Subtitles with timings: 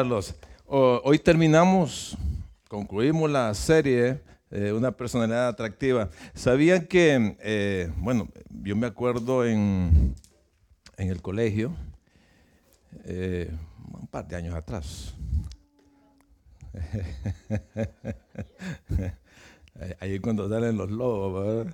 [0.00, 0.34] verlos.
[0.66, 2.16] hoy terminamos,
[2.68, 6.08] concluimos la serie eh, Una personalidad atractiva.
[6.32, 10.14] ¿Sabían que, eh, bueno, yo me acuerdo en,
[10.96, 11.74] el colegio,
[13.04, 13.50] eh,
[13.92, 15.14] un par de años atrás,
[20.00, 21.66] ahí cuando salen los lobos,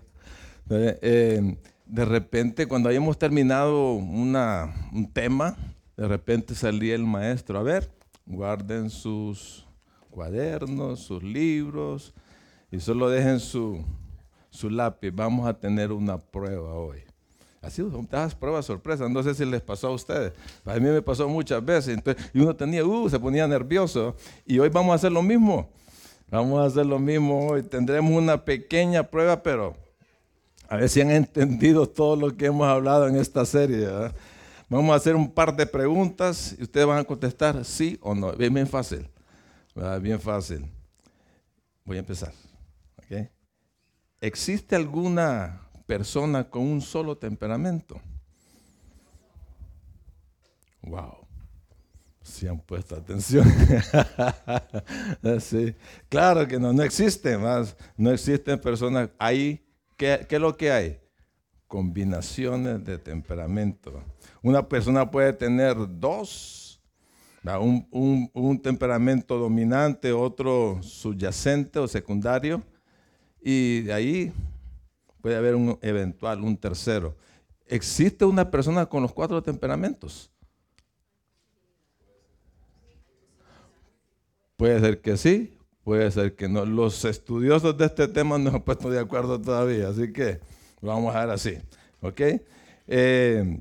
[0.67, 5.57] de repente, cuando hayamos terminado un tema,
[5.97, 7.96] de repente salía el maestro, a ver,
[8.27, 9.65] guarden sus
[10.11, 12.13] cuadernos, sus libros
[12.71, 13.85] y solo dejen su,
[14.51, 15.11] su lápiz.
[15.15, 17.07] Vamos a tener una prueba hoy.
[17.67, 19.11] Así las pruebas sorpresas.
[19.11, 20.33] No sé si les pasó a ustedes.
[20.65, 21.99] A mí me pasó muchas veces.
[22.33, 24.15] y uno tenía, uh, se ponía nervioso.
[24.45, 25.69] Y hoy vamos a hacer lo mismo.
[26.31, 27.65] Vamos a hacer lo mismo hoy.
[27.65, 29.75] Tendremos una pequeña prueba, pero
[30.69, 33.89] a ver si han entendido todo lo que hemos hablado en esta serie.
[34.69, 38.33] Vamos a hacer un par de preguntas y ustedes van a contestar sí o no.
[38.33, 39.09] Bien, fácil.
[40.01, 40.67] Bien fácil.
[41.85, 42.33] Voy a empezar.
[44.21, 48.01] ¿Existe alguna persona con un solo temperamento?
[50.83, 51.27] Wow.
[52.23, 53.47] Si han puesto atención.
[55.41, 55.77] sí.
[56.09, 57.77] Claro que no, no existe más.
[57.97, 59.11] No existen personas.
[59.17, 59.65] Ahí,
[59.97, 61.01] ¿qué, ¿qué es lo que hay?
[61.69, 64.03] Combinaciones de temperamento.
[64.47, 66.81] Una persona puede tener dos,
[67.51, 72.63] un, temperamento dominante, otro subyacente o secundario,
[73.43, 74.33] y de ahí
[75.21, 77.17] puede haber un eventual, un tercero.
[77.67, 80.31] ¿Existe una persona con los cuatro temperamentos?
[84.57, 86.65] Puede ser que sí, puede ser que no.
[86.65, 90.39] Los estudiosos de este tema no han puesto de acuerdo todavía, así que
[90.81, 91.59] vamos a ver así.
[92.01, 92.21] ¿Ok?
[92.87, 93.61] Eh,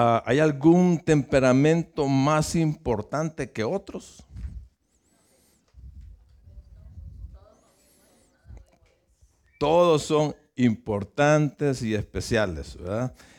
[0.00, 4.24] Ah, ¿Hay algún temperamento más importante que otros?
[9.58, 12.78] Todos son importantes y especiales,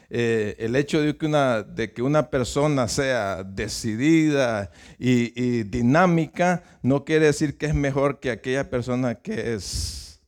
[0.10, 7.06] eh, el hecho de que, una, de que, una, persona sea decidida y, dinámica no
[7.06, 10.20] quiere decir que es mejor que aquella persona que es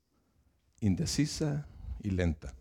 [0.80, 1.68] indecisa
[2.02, 2.54] y lenta.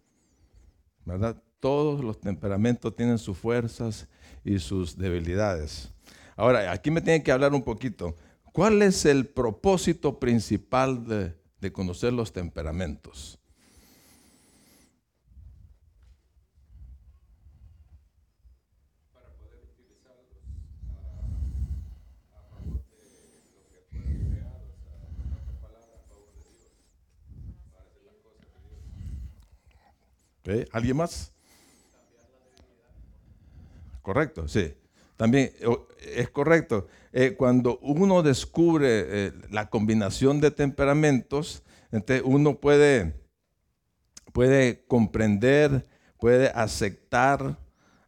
[1.04, 1.40] ¿Verdad?
[1.60, 4.08] Todos los temperamentos tienen sus fuerzas
[4.44, 5.92] y sus debilidades.
[6.34, 8.16] Ahora, aquí me tienen que hablar un poquito.
[8.52, 13.38] ¿Cuál es el propósito principal de, conocer los temperamentos?
[30.72, 31.32] ¿Alguien más?
[34.02, 34.74] Correcto, sí.
[35.16, 35.52] También
[36.00, 36.86] es correcto.
[37.12, 38.86] Eh, cuando uno descubre
[39.26, 41.62] eh, la combinación de temperamentos,
[41.92, 43.14] entonces uno puede,
[44.32, 45.86] puede comprender,
[46.18, 47.58] puede aceptar,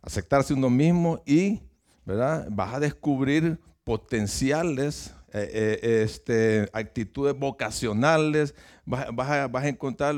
[0.01, 1.61] aceptarse uno mismo y
[2.07, 2.49] ¿verdad?
[2.51, 8.55] vas a descubrir potenciales eh, eh, este, actitudes vocacionales,
[8.85, 10.15] vas, a, encontrar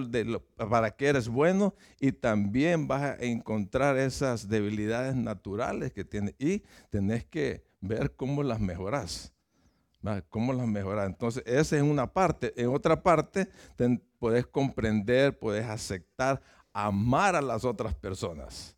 [0.57, 6.65] para qué eres bueno y también vas a encontrar esas debilidades naturales que tienes y
[6.91, 9.33] tenés que ver cómo las mejoras.
[10.29, 11.07] ¿Cómo las mejoras?
[11.07, 12.53] Entonces, esa es una parte.
[12.61, 13.49] En otra parte,
[14.19, 16.43] puedes comprender, puedes aceptar,
[16.73, 18.77] amar a las otras personas.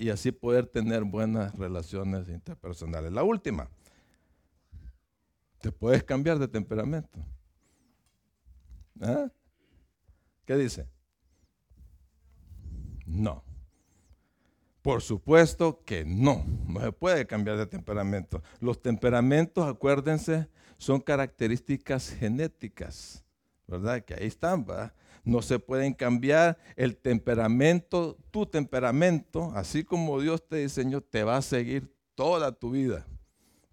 [0.00, 3.12] Y así poder tener buenas relaciones interpersonales.
[3.12, 3.70] La última,
[5.60, 7.18] te puedes cambiar de temperamento.
[9.00, 9.28] ¿Ah?
[10.44, 10.88] ¿Qué dice?
[13.06, 13.44] No.
[14.82, 16.44] Por supuesto que no.
[16.66, 18.42] No se puede cambiar de temperamento.
[18.60, 20.48] Los temperamentos, acuérdense,
[20.78, 23.24] son características genéticas.
[23.66, 24.02] ¿Verdad?
[24.04, 24.94] Que ahí están, ¿verdad?
[25.24, 26.58] No se pueden cambiar.
[26.76, 32.70] El temperamento, tu temperamento, así como Dios te diseñó, te va a seguir toda tu
[32.70, 33.06] vida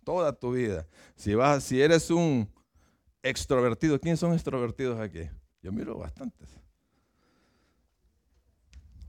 [0.06, 0.88] toda tu vida.
[1.16, 2.50] Si, vas, si eres un
[3.22, 5.30] extrovertido, ¿quiénes son extrovertidos aquí?
[5.62, 6.48] Yo miro bastantes.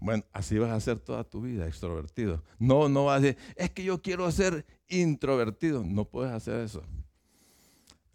[0.00, 2.42] Bueno, así vas a ser toda tu vida, extrovertido.
[2.58, 5.84] No, no vas a decir, es que yo quiero ser introvertido.
[5.84, 6.82] No puedes hacer eso.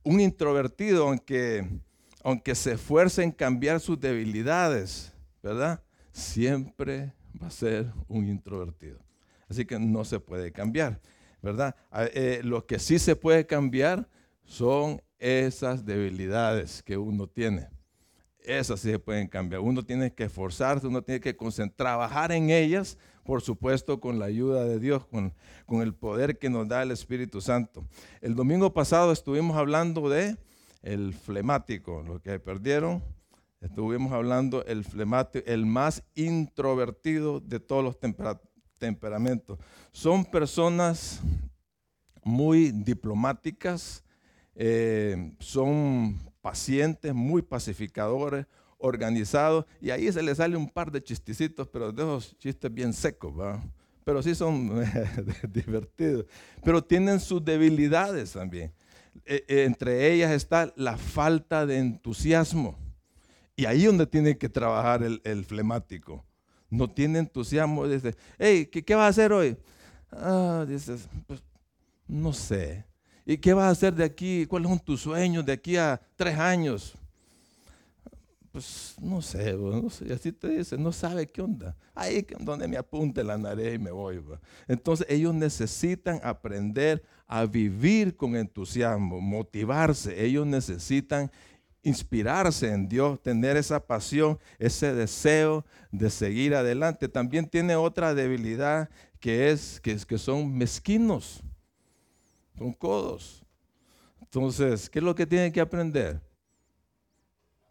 [0.04, 1.68] Un introvertido, aunque,
[2.24, 5.84] aunque se esfuerce en cambiar sus debilidades, ¿verdad?
[6.12, 9.00] Siempre va a ser un introvertido.
[9.48, 11.00] Así que no se puede cambiar.
[11.42, 11.76] ¿Verdad?
[12.14, 14.08] Eh, lo que sí se puede cambiar
[14.44, 17.70] son esas debilidades que uno tiene.
[18.40, 19.62] Esas sí se pueden cambiar.
[19.62, 21.36] Uno tiene que esforzarse, uno tiene que
[21.76, 25.34] trabajar en ellas por supuesto con la ayuda de Dios, con,
[25.82, 27.88] el poder que nos da el Espíritu Santo.
[28.20, 30.38] El domingo pasado estuvimos hablando de
[30.82, 33.04] el flemático, lo que perdieron.
[33.62, 38.00] Estuvimos hablando el flemático, el más introvertido de todos los
[38.82, 39.60] temperamentos.
[39.92, 41.22] Son personas
[42.24, 44.04] muy diplomáticas,
[44.56, 48.48] eh, son pacientes, muy pacificadores,
[48.80, 52.92] organizados, y ahí se les sale un par de chistecitos, pero de esos chistes bien
[52.92, 53.64] secos, ¿va?
[54.04, 54.84] Pero sí son
[55.48, 56.26] divertidos.
[56.64, 58.74] Pero tienen sus debilidades también.
[59.26, 62.76] E, e, entre ellas está la falta de entusiasmo.
[63.56, 66.26] Y ahí es donde tiene que trabajar el, flemático.
[66.72, 67.88] No tiene entusiasmo.
[67.88, 69.56] Dice, hey, ¿qué, ¿qué, vas a hacer hoy?
[70.12, 71.44] Ah, dices, pues
[72.08, 72.86] no sé.
[73.26, 74.46] ¿Y qué vas a hacer de aquí?
[74.48, 76.94] ¿Cuáles son tus sueños de aquí a tres años?
[78.52, 80.12] Pues no sé, no sé.
[80.12, 81.76] así te dice, no sabe qué onda.
[81.96, 84.22] Ahí donde me apunte la nariz y me voy.
[84.68, 90.22] Entonces ellos necesitan aprender a vivir con entusiasmo, motivarse.
[90.22, 91.32] Ellos necesitan
[91.84, 97.10] inspirarse en Dios, tener esa pasión, ese deseo de seguir adelante.
[97.10, 98.90] También tiene otra debilidad
[99.20, 101.44] que es que, son mezquinos
[102.58, 103.44] con codos.
[104.20, 106.22] Entonces, ¿qué es lo que tienen que aprender?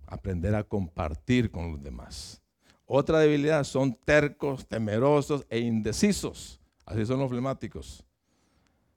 [0.07, 2.43] Aprender a compartir con los demás.
[2.85, 6.61] Otra debilidad son tercos, temerosos e indecisos.
[6.85, 8.05] Así son los flemáticos.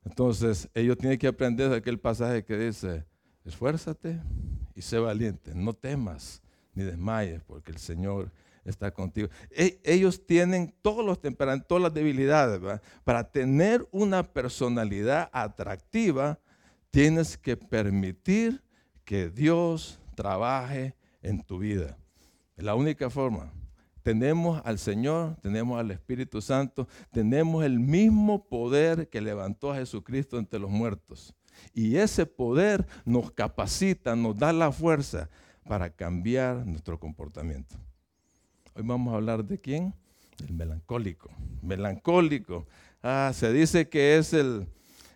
[0.03, 3.05] Entonces, ellos tienen que aprender de aquel pasaje que dice,
[3.45, 4.19] esfuérzate
[4.75, 6.41] y sé valiente, no temas
[6.73, 8.31] ni desmayes, porque el Señor
[8.65, 9.29] está contigo.
[9.51, 12.59] E, ellos tienen todos los temperamentos, todas las debilidades.
[13.03, 16.39] Para tener una personalidad atractiva,
[16.89, 18.63] tienes que permitir
[19.05, 21.97] que Dios trabaje en tu vida.
[22.55, 23.51] Es la única forma.
[24.03, 30.37] Tenemos al Señor, tenemos al Espíritu Santo, tenemos el mismo poder que levantó a Jesucristo
[30.37, 31.33] entre los muertos.
[31.73, 35.29] Y ese poder nos capacita, nos da la fuerza
[35.67, 37.75] para cambiar nuestro comportamiento.
[38.75, 39.93] Hoy vamos a hablar de quién?
[40.47, 41.29] El melancólico.
[41.61, 42.67] Melancólico.
[43.01, 44.67] Ah, se dice que es el,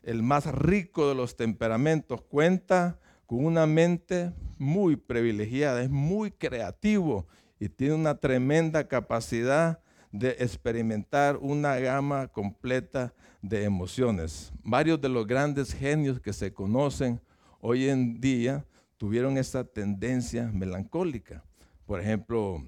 [0.04, 2.22] el más rico de los temperamentos.
[2.22, 7.28] Cuenta con una mente muy privilegiada, es muy creativo
[7.60, 9.80] y tiene una tremenda capacidad
[10.12, 14.52] de experimentar una gama completa de emociones.
[14.64, 17.22] Varios de los grandes genios que se conocen
[17.60, 18.66] hoy en día
[18.98, 21.44] tuvieron esta tendencia melancólica.
[21.86, 22.64] Por ejemplo,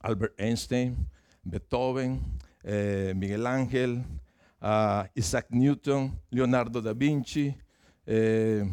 [0.00, 0.96] Albert Einstein,
[1.42, 2.20] Beethoven,
[2.62, 4.04] eh, Miguel Ángel,
[5.14, 7.54] Isaac Newton, Leonardo da Vinci,
[8.06, 8.64] eh,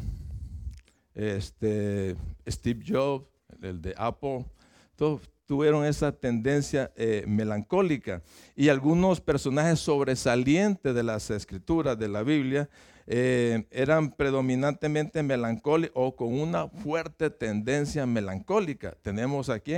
[1.13, 2.15] este,
[2.47, 3.27] Steve Jobs,
[3.61, 4.45] el de Apple,
[5.53, 8.23] tuvieron esa tendencia eh, melancólica.
[8.55, 12.67] Y algunos personajes sobresalientes de las escrituras de la Biblia
[13.05, 18.97] eran predominantemente melancólicos o con una fuerte tendencia melancólica.
[19.03, 19.75] Tenemos aquí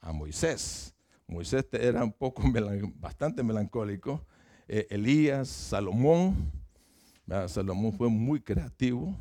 [0.00, 0.94] a Moisés.
[1.26, 2.42] Moisés era un poco,
[2.96, 4.24] bastante melancólico.
[4.66, 6.50] Eh, Elías, Salomón.
[7.48, 9.14] Salomón fue muy creativo.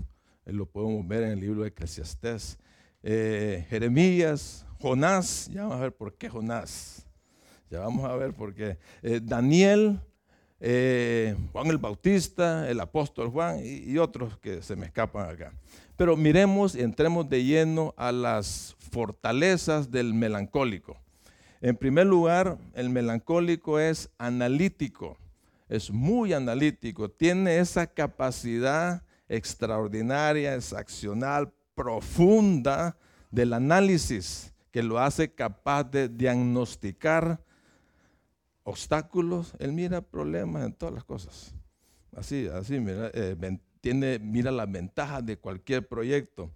[0.46, 2.58] lo podemos ver en el libro de Eclesiastés.
[3.06, 5.50] Eh, Jeremías, Jonás.
[5.54, 7.08] Ya vamos a ver por qué Jonás.
[7.72, 8.78] Ya vamos a ver por qué.
[9.02, 10.02] Eh, Daniel,
[10.60, 15.54] Juan el Bautista, el apóstol Juan y, y, otros que se me escapan acá.
[15.96, 20.98] Pero miremos y entremos de lleno a las fortalezas del melancólico.
[21.62, 25.18] En primer lugar, el melancólico es analítico,
[25.70, 32.98] es muy analítico, tiene esa capacidad extraordinaria, excepcional, profunda
[33.32, 37.40] del análisis que lo hace capaz de diagnosticar
[38.64, 39.54] obstáculos.
[39.60, 41.54] Él mira problemas en todas las cosas.
[42.16, 43.36] Así, así, mira, eh,
[43.82, 46.50] tiene, mira las ventajas de cualquier proyecto.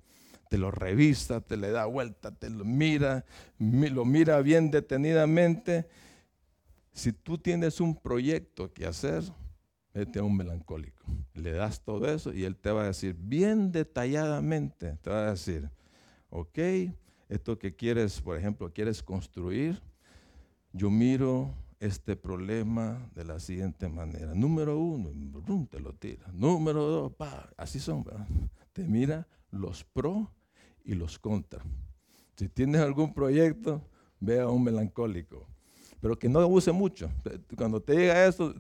[0.49, 3.23] Te lo revisa, te le da vuelta, te lo mira,
[3.59, 5.87] lo mira bien detenidamente.
[6.93, 9.21] Si tú tienes un proyecto que hacer,
[9.93, 11.05] vete a un melancólico.
[11.35, 15.31] Le das todo eso y él te va a decir bien detalladamente, te va a
[15.31, 15.69] decir,
[16.31, 16.57] ok,
[17.29, 19.81] esto que quieres, por ejemplo, quieres construir,
[20.73, 24.33] yo miro este problema de la siguiente manera.
[24.33, 25.11] Número uno,
[25.69, 26.25] te lo tira.
[26.33, 27.13] Número dos,
[27.57, 28.05] así son.
[28.73, 30.31] Te mira los pro
[30.83, 31.63] y los contra.
[32.35, 33.81] Si tienes algún proyecto,
[34.19, 35.47] ve a un melancólico.
[35.99, 37.09] Pero que no use mucho.
[37.55, 38.53] Cuando te diga eso,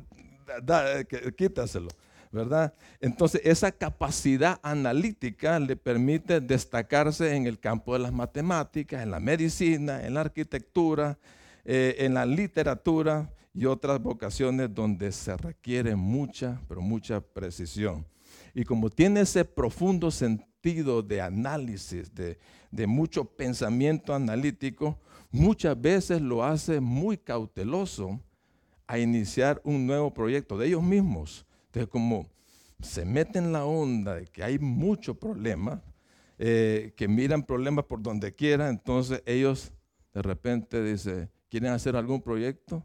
[1.37, 1.89] quítaselo.
[2.31, 2.73] ¿Verdad?
[2.99, 9.19] Entonces, esa capacidad analítica le permite destacarse en el campo de las matemáticas, en la
[9.19, 11.17] medicina, en la arquitectura,
[11.65, 18.05] eh, en la literatura y otras vocaciones donde se requiere mucha, pero mucha precisión.
[18.53, 22.37] Y como tiene ese profundo sentido de análisis, de,
[22.71, 24.99] de mucho pensamiento analítico,
[25.31, 28.19] muchas veces lo hace muy cauteloso
[28.85, 31.46] a iniciar un nuevo proyecto de ellos mismos.
[31.67, 32.27] Entonces, como
[32.81, 35.81] se meten en la onda de que hay mucho problema,
[36.37, 39.71] eh, que miran problemas por donde quiera, entonces ellos
[40.13, 42.83] de repente dicen, quieren hacer algún proyecto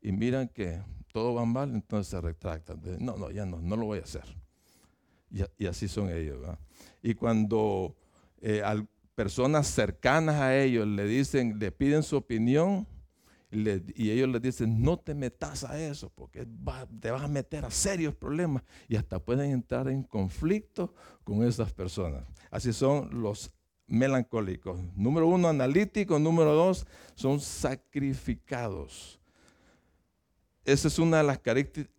[0.00, 2.80] y miran que todo va mal, entonces se retractan.
[2.98, 4.24] no, no, ya no, no lo voy a hacer.
[5.58, 6.38] Y, así son ellos.
[7.02, 7.96] Y cuando
[8.40, 8.62] eh,
[9.14, 12.86] personas cercanas a ellos le dicen, le piden su opinión,
[13.54, 16.46] y ellos les dicen, no te metas a eso, porque
[17.00, 21.72] te vas a meter a serios problemas y hasta pueden entrar en conflicto con esas
[21.72, 22.24] personas.
[22.50, 23.52] Así son los
[23.86, 24.80] melancólicos.
[24.96, 26.20] Número uno, analíticos.
[26.20, 29.20] Número dos, son sacrificados.
[30.64, 31.38] Esa es una de las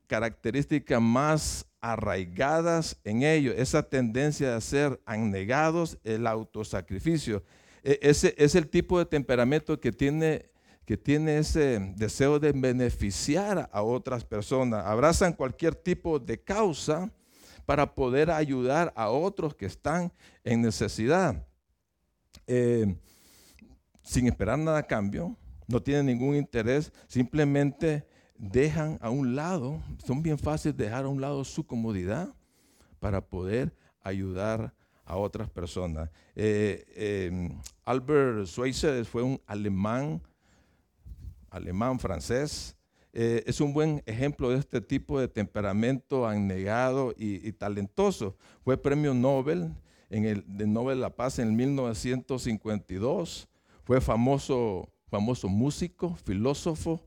[0.08, 7.44] características más arraigadas en ellos, esa tendencia a ser anegados, el autosacrificio.
[7.84, 10.50] E, ese es el tipo de temperamento que tiene,
[10.86, 14.86] que tiene ese deseo de beneficiar a otras personas.
[14.86, 17.12] Abrazan cualquier tipo de causa
[17.66, 20.14] para poder ayudar a otros que están
[20.44, 21.46] en necesidad.
[22.48, 22.96] Eh,
[24.04, 25.36] sin esperar nada a cambio,
[25.68, 31.22] no tienen ningún interés, simplemente dejan a un lado, son bien fáciles dejar a un
[31.22, 32.34] lado su comodidad
[33.00, 34.74] para poder ayudar
[35.06, 36.10] a otras personas.
[36.36, 40.22] Eh, em, Albert Schweitzer fue un alemán,
[41.56, 42.76] alemán francés.
[43.14, 48.36] Eh, es un buen ejemplo de este tipo de temperamento anegado y, talentoso.
[48.62, 49.74] Fue premio Nobel
[50.10, 53.48] en el de Nobel de la Paz en el 1952.
[53.86, 57.02] Fue famoso, famoso músico, filósofo,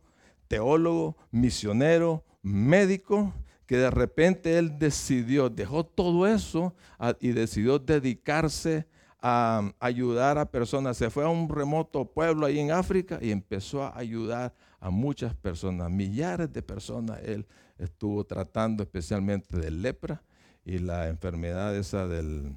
[0.48, 3.34] teólogo, misionero, médico,
[3.66, 6.74] que de repente él decidió, dejó todo eso
[7.20, 8.86] y decidió dedicarse
[9.20, 10.96] a ayudar a personas.
[10.96, 15.34] Se fue a un remoto pueblo ahí en África y empezó a ayudar a muchas
[15.34, 17.20] personas, millares de personas.
[17.25, 17.46] Él
[17.78, 20.22] estuvo tratando especialmente de lepra
[20.64, 22.54] y la enfermedad esa del,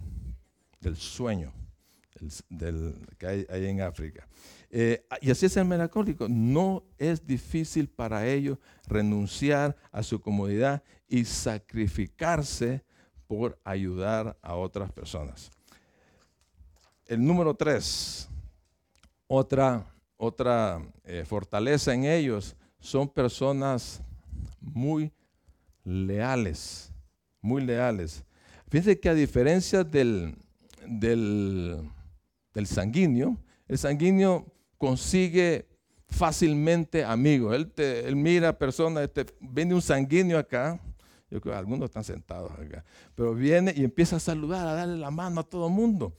[0.96, 1.54] sueño
[2.50, 4.28] del, que hay, hay en África.
[4.70, 6.28] Eh, y así es el melancólico.
[6.30, 12.84] No es difícil para ellos renunciar a su comodidad y sacrificarse
[13.28, 15.52] por ayudar a otras personas.
[17.12, 18.30] El número tres,
[19.28, 24.02] otra, otra eh, fortaleza en ellos, son personas
[24.62, 25.12] muy
[25.84, 26.90] leales,
[27.42, 28.24] muy leales.
[28.70, 30.38] Fíjense que a diferencia del,
[30.88, 31.84] del,
[32.54, 33.36] del sanguíneo,
[33.68, 34.46] el sanguíneo
[34.78, 35.68] consigue
[36.08, 37.54] fácilmente amigos.
[37.54, 40.80] Él, te, mira personas, este, viene un sanguíneo acá,
[41.30, 44.98] yo creo que algunos están sentados acá, pero viene y empieza a saludar, a darle
[44.98, 46.14] la mano a todo el mundo.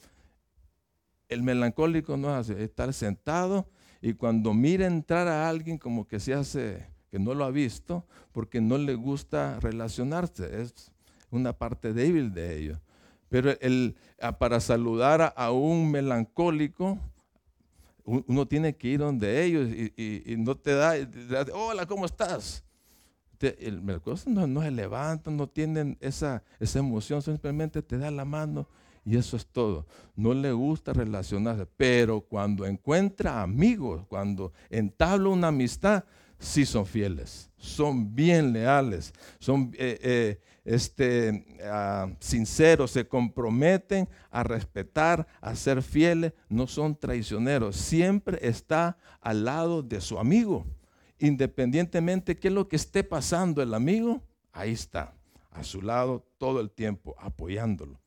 [1.33, 3.67] El melancólico no hace, estar sentado
[4.01, 8.05] y cuando mira entrar a alguien como que se hace, que no lo ha visto,
[8.33, 10.91] porque no le gusta relacionarse, es
[11.31, 12.81] una parte débil de ellos.
[13.29, 13.97] Pero el,
[14.39, 16.99] para saludar a un melancólico,
[18.05, 20.95] uno tiene que ir donde ellos y, no te da,
[21.55, 22.65] hola, ¿cómo estás?
[23.41, 23.83] el
[24.27, 28.69] no, no, se levantan, no tienen esa, esa emoción, simplemente te da la mano
[29.05, 29.87] y eso es todo.
[30.15, 36.05] No le gusta relacionarse, pero cuando encuentra amigos, cuando entabla una amistad,
[36.39, 44.43] sí son fieles, son bien leales, son eh, eh, este, ah, sinceros, se comprometen a
[44.43, 50.67] respetar, a ser fieles, no son traicioneros, siempre está al lado de su amigo,
[51.19, 55.15] independientemente qué es lo que esté pasando el amigo, ahí está,
[55.51, 58.02] a su lado todo el tiempo, apoyándolo.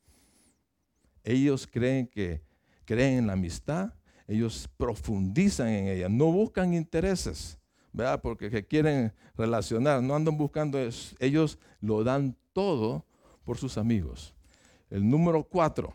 [1.25, 2.41] Ellos creen que
[2.86, 3.94] creen en la amistad,
[4.27, 7.60] ellos profundizan en ella, no buscan intereses
[7.96, 8.22] ¿verdad?
[8.22, 11.15] Porque quieren relacionar, no andan buscando eso.
[11.20, 13.05] Ellos lo dan todo
[13.46, 14.34] por sus amigos.
[14.89, 15.94] El número cuatro,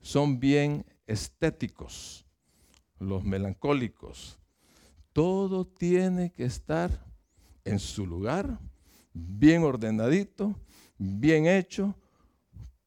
[0.00, 2.24] son bien estéticos,
[2.98, 4.38] los melancólicos.
[5.12, 6.90] Todo tiene que estar
[7.64, 8.58] en su lugar,
[9.12, 10.58] bien ordenadito,
[10.96, 11.94] bien hecho,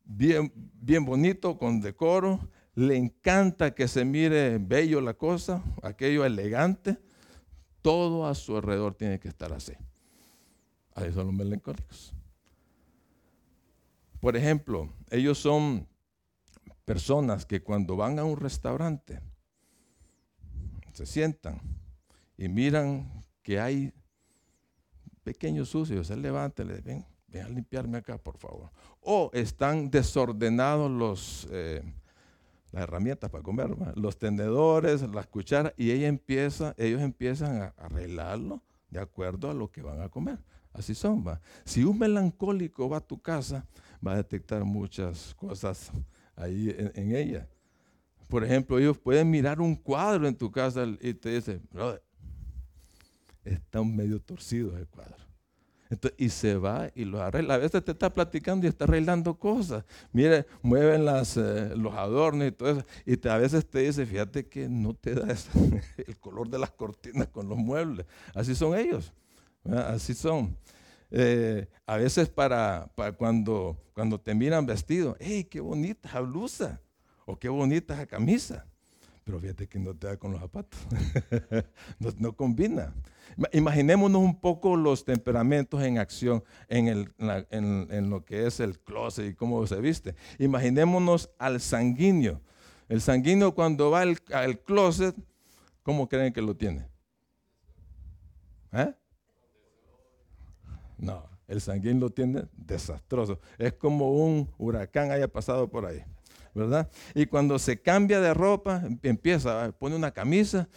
[0.08, 2.40] bien, bien bonito, con decoro.
[2.76, 6.98] Le encanta que se mire bello la cosa, aquello elegante
[7.88, 9.72] todo a su alrededor tiene que estar así.
[10.94, 12.14] Ahí son los melancólicos.
[14.20, 15.88] Por ejemplo, ellos son
[16.84, 19.22] personas que cuando van a un restaurante
[20.92, 21.62] se sientan
[22.38, 23.94] y miran que hay
[25.24, 28.72] pequeño sucio, se levanta le ven, ven a limpiarme acá, por favor.
[29.01, 31.84] O están desordenados los, eh,
[32.72, 39.50] las herramientas para comer, los tenedores, las cucharas, y ellos empiezan a arreglarlo de acuerdo
[39.50, 40.39] a lo que van a comer.
[40.74, 41.41] Así son, va.
[41.65, 43.65] Si un melancólico va a tu casa,
[44.05, 45.91] va a detectar muchas cosas
[46.36, 47.48] ahí en, ella.
[48.27, 52.03] Por ejemplo, ellos pueden mirar un cuadro en tu casa y te dicen, brother,
[53.43, 55.26] está medio torcido el cuadro.
[56.17, 57.56] Y se va y lo arregla.
[57.56, 59.84] A veces te está platicando y está arreglando cosas.
[60.12, 62.86] Mire, mueven eh, los adornos y todo eso.
[63.06, 65.27] Y a veces te dice, fíjate que no te da
[65.98, 68.06] el color de las cortinas con los muebles.
[68.34, 69.13] Así son ellos.
[69.63, 70.58] Así son.
[71.10, 76.82] Eh, a veces para, cuando, cuando te miran vestido, ¡hey, qué bonita esa blusa!
[77.25, 78.65] O qué bonita esa camisa.
[79.27, 80.79] Pero fíjate que no te da con los zapatos.
[82.17, 82.93] no, combina.
[83.51, 87.13] Imaginémonos un poco los temperamentos en acción en, el,
[87.51, 90.15] en, lo que es el closet y cómo se viste.
[90.39, 92.39] Imaginémonos al sanguíneo.
[92.88, 95.13] El sanguíneo cuando va al, closet,
[95.84, 96.88] ¿cómo creen que lo tiene?
[98.72, 98.93] ¿Eh?
[101.00, 103.41] No, el sanguíneo lo tiene desastroso.
[103.57, 106.01] Es como un huracán haya pasado por ahí.
[107.14, 110.68] Y cuando se cambia de ropa, empieza, pone una camisa,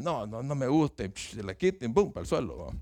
[0.00, 2.12] no, no, no me gusta, se la quita y ¡pum!
[2.12, 2.72] para el suelo.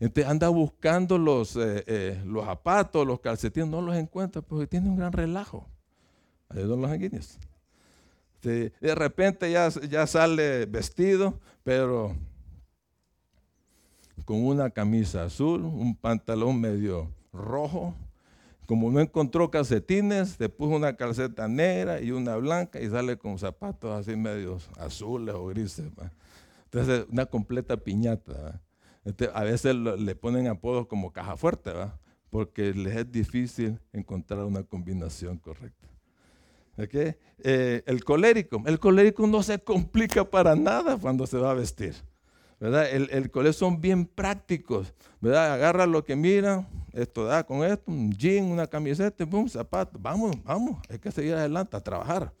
[0.00, 4.88] Entonces anda buscando los, eh, eh, los zapatos, los calcetines, no los encuentra porque tiene
[4.88, 5.66] un gran relajo.
[6.48, 6.90] Ahí son los
[8.40, 12.14] de repente ya, ya sale vestido, pero
[14.24, 17.94] con una camisa azul, un pantalón medio rojo.
[18.68, 23.38] Como no encontró calcetines, se puso una calceta negra y una blanca y sale con
[23.38, 25.86] zapatos así medios azules o grises.
[26.64, 28.60] Entonces, una completa piñata.
[29.32, 31.72] a veces le ponen apodos como caja fuerte,
[32.28, 35.88] porque les es difícil encontrar una combinación correcta.
[36.76, 41.94] Eh, el colérico, el colérico no se complica para nada cuando se va a vestir.
[42.60, 45.54] El, el son bien prácticos, ¿verdad?
[45.54, 50.42] Agarra lo que mira, esto da con esto, un jean, una camiseta, un zapato, vamos,
[50.42, 52.32] vamos, hay que seguir adelante a trabajar.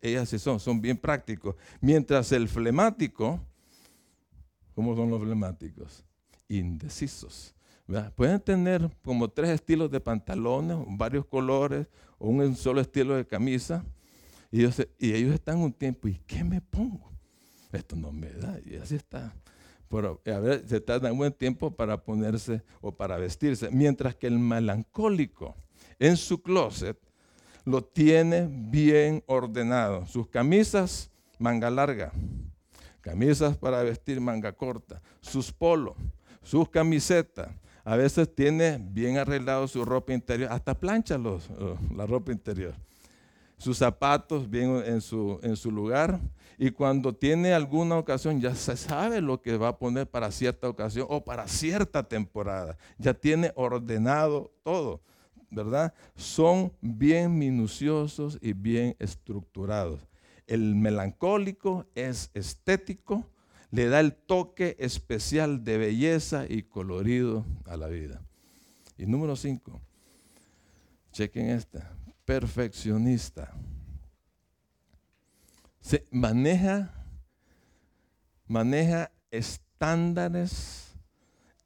[0.00, 1.56] Ellas sí son, son bien prácticos.
[1.80, 3.40] Mientras el flemático,
[4.72, 6.04] ¿cómo son los flemáticos?
[6.48, 7.52] Indecisos.
[8.14, 13.84] Pueden tener como tres estilos de pantalones, varios colores, o un solo estilo de camisa,
[14.52, 17.10] y ellos, y ellos están un tiempo, ¿y qué me pongo?
[17.72, 19.34] Esto no me da, y así está
[19.88, 23.70] pero a ver, se tarda un buen tiempo para ponerse o para vestirse.
[23.70, 25.54] Mientras que el melancólico
[25.98, 26.98] en su closet
[27.64, 30.06] lo tiene bien ordenado.
[30.06, 32.12] Sus camisas, manga larga.
[33.00, 35.00] Camisas para vestir, manga corta.
[35.20, 35.94] Sus polos,
[36.42, 37.48] sus camisetas.
[37.84, 40.50] A veces tiene bien arreglado su ropa interior.
[40.50, 42.74] Hasta plancha la ropa interior.
[43.58, 46.20] Sus zapatos bien en su, en su lugar
[46.58, 50.68] y cuando tiene alguna ocasión ya se sabe lo que va a poner para cierta
[50.68, 52.78] ocasión o para cierta temporada.
[52.98, 55.02] Ya tiene ordenado todo,
[55.50, 55.92] ¿verdad?
[56.16, 60.00] Son bien minuciosos y bien estructurados.
[60.46, 63.26] El melancólico es estético,
[63.70, 68.22] le da el toque especial de belleza y colorido a la vida.
[68.96, 69.80] Y número cinco,
[71.12, 71.92] chequen esta,
[72.26, 73.54] perfeccionista
[75.86, 76.92] se maneja,
[78.48, 80.96] maneja estándares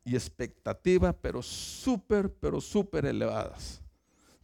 [0.04, 3.80] y expectativas, pero súper, pero súper elevadas.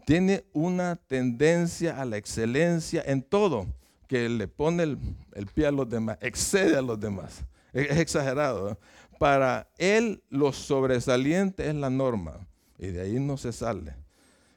[0.06, 3.66] Tiene una tendencia a la excelencia en todo,
[4.08, 7.44] que le pone el, pie a los demás, excede a los demás.
[7.74, 8.78] Es, exagerado.
[9.18, 12.46] Para él lo sobresaliente es la norma
[12.78, 13.94] y de ahí no se sale.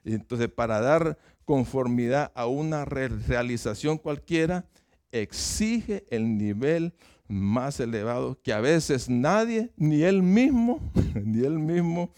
[0.05, 1.17] Y entonces, para dar
[1.49, 4.69] conformidad a una realización cualquiera,
[5.11, 6.93] exige el nivel
[7.27, 10.79] más elevado que a veces nadie, ni él mismo,
[11.25, 12.13] ni él mismo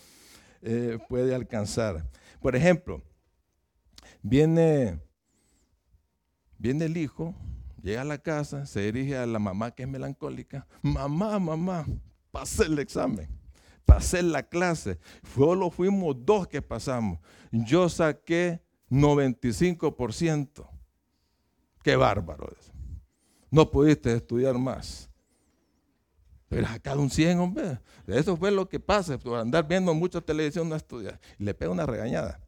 [0.61, 2.05] eh, puede alcanzar.
[2.41, 3.01] Por ejemplo,
[4.21, 4.99] viene,
[6.57, 7.33] viene el hijo,
[7.81, 11.85] llega a la casa, se dirige a la mamá que es melancólica, mamá, mamá,
[12.31, 13.29] pasé el examen,
[13.85, 14.99] pasé la clase,
[15.33, 17.17] solo fuimos dos que pasamos,
[17.49, 18.59] yo saqué
[18.91, 20.67] 95%.
[21.81, 22.51] Qué bárbaro
[23.51, 25.09] no pudiste estudiar más.
[26.47, 27.79] Pero acá un 100, hombre.
[28.07, 31.19] Eso fue lo que pasa por andar viendo mucha televisión, no estudiar.
[31.37, 32.39] Y le pega una regañada.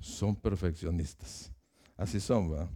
[0.00, 1.50] Son perfeccionistas.
[1.96, 2.68] Así son, ¿verdad?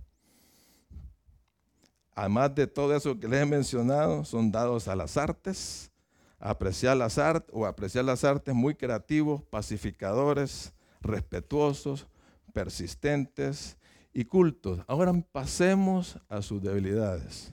[2.14, 5.90] Además de todo eso que les he mencionado, son dados a las artes,
[6.38, 12.06] apreciar las artes o apreciar las artes muy creativos, pacificadores, respetuosos,
[12.52, 13.78] persistentes
[14.12, 14.80] y cultos.
[14.86, 17.52] Ahora pasemos a sus debilidades.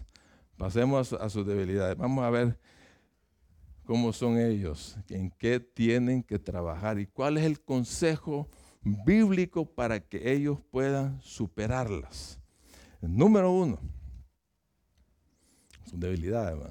[0.57, 1.97] Pasemos a sus debilidades.
[1.97, 2.57] Vamos a ver
[3.85, 8.49] cómo son ellos, en qué tienen que trabajar y cuál es el consejo
[8.81, 12.39] bíblico para que ellos puedan superarlas.
[13.01, 13.79] Número uno,
[15.83, 16.67] sus debilidades.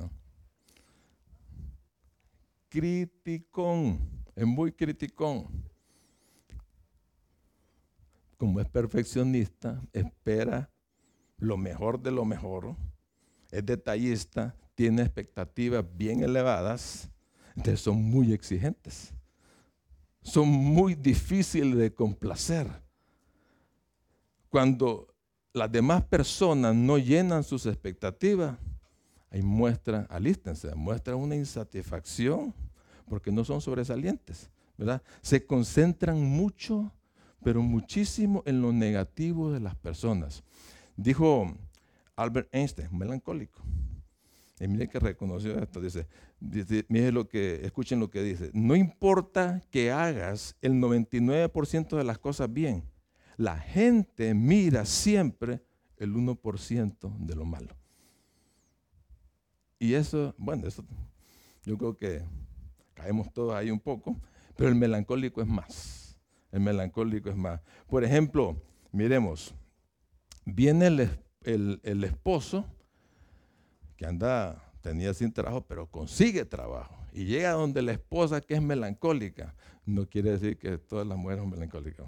[2.69, 4.01] Criticón,
[4.35, 5.47] es muy criticón.
[8.45, 10.71] Como es perfeccionista, espera
[11.39, 12.77] lo mejor de lo mejor,
[13.51, 17.09] es detallista, tiene expectativas bien elevadas,
[17.57, 19.15] entonces son muy exigentes.
[20.21, 22.67] Son muy difíciles de complacer.
[24.51, 25.09] Cuando
[25.55, 28.59] las demás personas no llenan sus expectativas,
[29.31, 32.53] ahí muestran, alístense, muestran una insatisfacción
[33.09, 35.01] porque no son sobresalientes, ¿verdad?
[35.23, 36.93] Se concentran mucho,
[37.43, 40.43] pero muchísimo en lo negativo de las personas.
[40.97, 41.57] Dijo
[42.17, 43.63] Albert Einstein, melancólico.
[44.61, 46.07] Y mire que reconoció esto, dice,
[46.39, 52.19] dice lo que, escuchen lo que dice, no importa que hagas el 99% de las
[52.19, 52.85] cosas bien,
[53.37, 55.61] la gente mira siempre
[55.97, 57.77] el 1% de lo malo.
[59.81, 60.85] Y eso, bueno, eso
[61.65, 62.23] yo creo que
[62.95, 64.17] caemos todos ahí un poco,
[64.57, 66.04] pero el melancólico es más.
[66.55, 67.61] El melancólico es más.
[67.89, 68.57] Por ejemplo,
[68.93, 69.53] miremos,
[70.45, 70.87] viene
[71.43, 72.65] el, el esposo
[73.97, 76.95] que anda, tenía sin trabajo, pero consigue trabajo.
[77.13, 79.55] Y llega donde la esposa que es melancólica.
[79.85, 82.07] No quiere decir que todas las mujeres son melancólicas.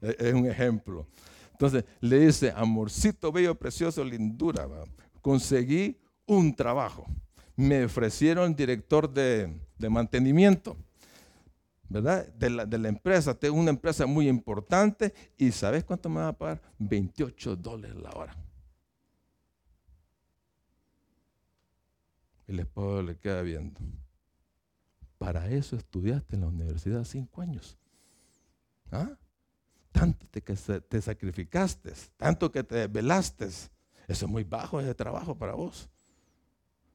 [0.00, 1.06] Es un ejemplo.
[1.52, 4.66] Entonces le dice, amorcito bello, precioso, lindura,
[5.20, 7.06] conseguí un trabajo.
[7.56, 9.50] Me ofrecieron director de,
[9.88, 10.76] mantenimiento,
[11.88, 12.26] ¿verdad?
[12.34, 13.34] De la, de la, empresa.
[13.34, 16.60] Tengo una empresa muy importante y ¿sabes cuánto me va a pagar?
[16.78, 18.36] 28 dólares la hora.
[22.46, 23.80] El esposo le queda viendo.
[25.18, 27.76] Para eso estudiaste en la universidad cinco años.
[28.92, 29.16] ¿Ah?
[29.90, 33.46] Tanto te, que te sacrificaste, tanto que te velaste.
[33.46, 33.70] Eso
[34.06, 35.88] es muy bajo ese trabajo para vos.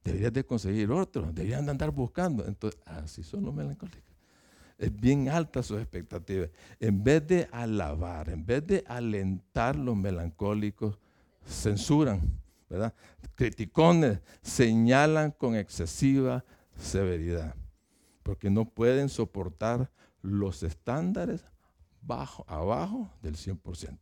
[0.03, 2.45] Deberías de conseguir otro, deberían de andar buscando.
[2.45, 4.10] Entonces, así son los melancólicos.
[4.81, 6.49] Es bien alta sus expectativas.
[6.79, 10.97] En vez de alabar, en vez de alentar los melancólicos,
[11.45, 12.19] censuran.
[12.67, 12.91] ¿verdad?
[13.35, 16.43] Criticones señalan con excesiva
[16.75, 17.53] severidad,
[18.23, 19.91] porque no pueden soportar
[20.23, 21.45] los estándares
[22.01, 23.99] bajo, abajo del 100%.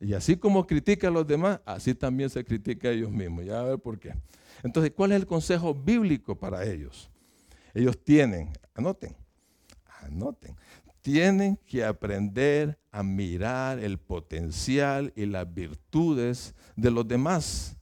[0.00, 3.44] Y así como critica a los demás, así también se critica a ellos mismos.
[3.44, 4.14] Ya a ver por qué.
[4.64, 7.08] Entonces, ¿cuál es el consejo bíblico para ellos?
[7.74, 9.16] Ellos tienen, anoten,
[10.02, 10.56] anoten,
[11.00, 17.76] tienen que aprender a mirar el potencial y las virtudes de los demás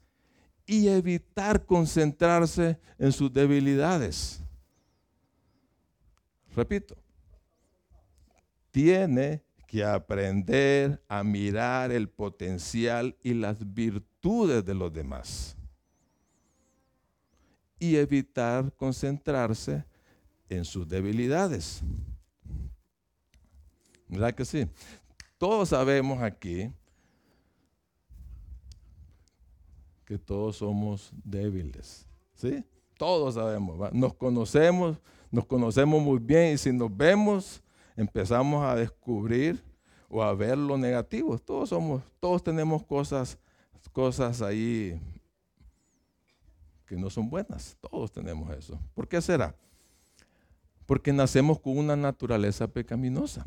[0.67, 4.41] y evitar concentrarse en sus debilidades.
[6.55, 6.97] Repito,
[8.71, 15.56] tiene que aprender a mirar el potencial y las virtudes de los demás
[17.79, 19.85] y evitar concentrarse
[20.49, 21.83] en sus debilidades.
[24.09, 24.67] ¿Verdad que sí?
[25.39, 26.71] Todos sabemos aquí
[30.05, 32.07] que todos somos débiles.
[32.35, 32.65] ¿Sí?
[32.97, 33.93] Todos sabemos.
[33.93, 34.99] Nos conocemos,
[35.31, 37.63] nos conocemos muy bien y si nos vemos,
[37.97, 39.63] empezamos a descubrir
[40.09, 41.39] o a ver lo negativo.
[41.39, 43.37] Todos somos, todos tenemos cosas,
[43.93, 44.99] cosas ahí
[46.87, 47.77] que no son buenas.
[47.81, 48.81] Todos tenemos eso.
[48.95, 49.55] ¿Por qué será?
[50.87, 53.45] Porque nacemos con una naturaleza pecaminosa.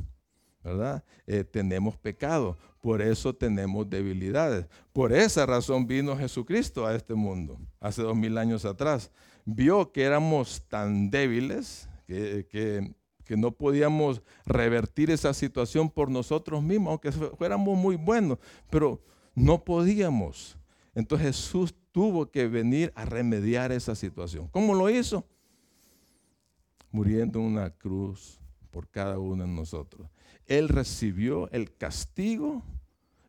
[0.63, 1.03] ¿verdad?
[1.25, 4.67] Eh, tenemos pecado, por eso tenemos debilidades.
[4.93, 9.11] Por esa razón vino Jesucristo a este mundo, hace dos mil años atrás.
[9.45, 12.93] Vio que éramos tan débiles que, que,
[13.37, 18.39] no podíamos revertir esa situación por nosotros mismos, aunque fuéramos muy buenos,
[18.71, 19.03] pero
[19.35, 20.57] no podíamos.
[20.95, 24.47] Entonces Jesús tuvo que venir a remediar esa situación.
[24.47, 25.25] ¿Cómo lo hizo?
[26.91, 28.39] Muriendo en una cruz
[28.71, 30.07] por cada uno de nosotros.
[30.45, 32.63] Él recibió el castigo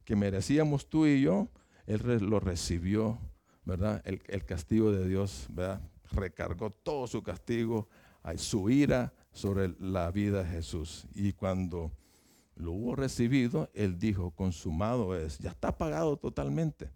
[0.04, 1.48] que merecíamos tú y yo,
[1.86, 3.18] Él lo recibió,
[3.64, 4.02] ¿verdad?
[4.04, 5.80] El, castigo de Dios, ¿verdad?
[6.10, 7.88] Recargó todo su castigo,
[8.36, 11.06] su ira sobre la vida de Jesús.
[11.14, 11.92] Y cuando
[12.56, 16.90] lo hubo recibido, Él dijo, consumado es, ya está pagado totalmente.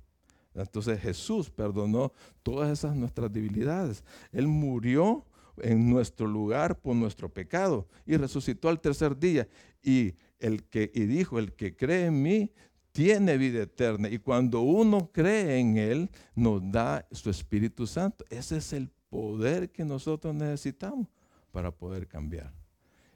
[0.55, 2.13] Entonces Jesús perdonó
[2.43, 4.05] todas esas nuestras debilidades.
[4.33, 5.27] Él murió
[5.59, 9.49] en nuestro lugar por nuestro pecado y resucitó al tercer día.
[9.83, 12.53] Y, el que, y dijo, el que cree en mí
[12.93, 14.09] tiene vida eterna.
[14.09, 18.25] Y cuando uno cree en Él, nos da su Espíritu Santo.
[18.31, 21.09] Ese es el poder que nosotros necesitamos
[21.51, 22.53] para poder cambiar.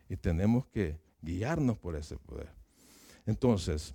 [0.08, 2.50] Y tenemos que guiarnos por ese poder.
[3.26, 3.94] Entonces,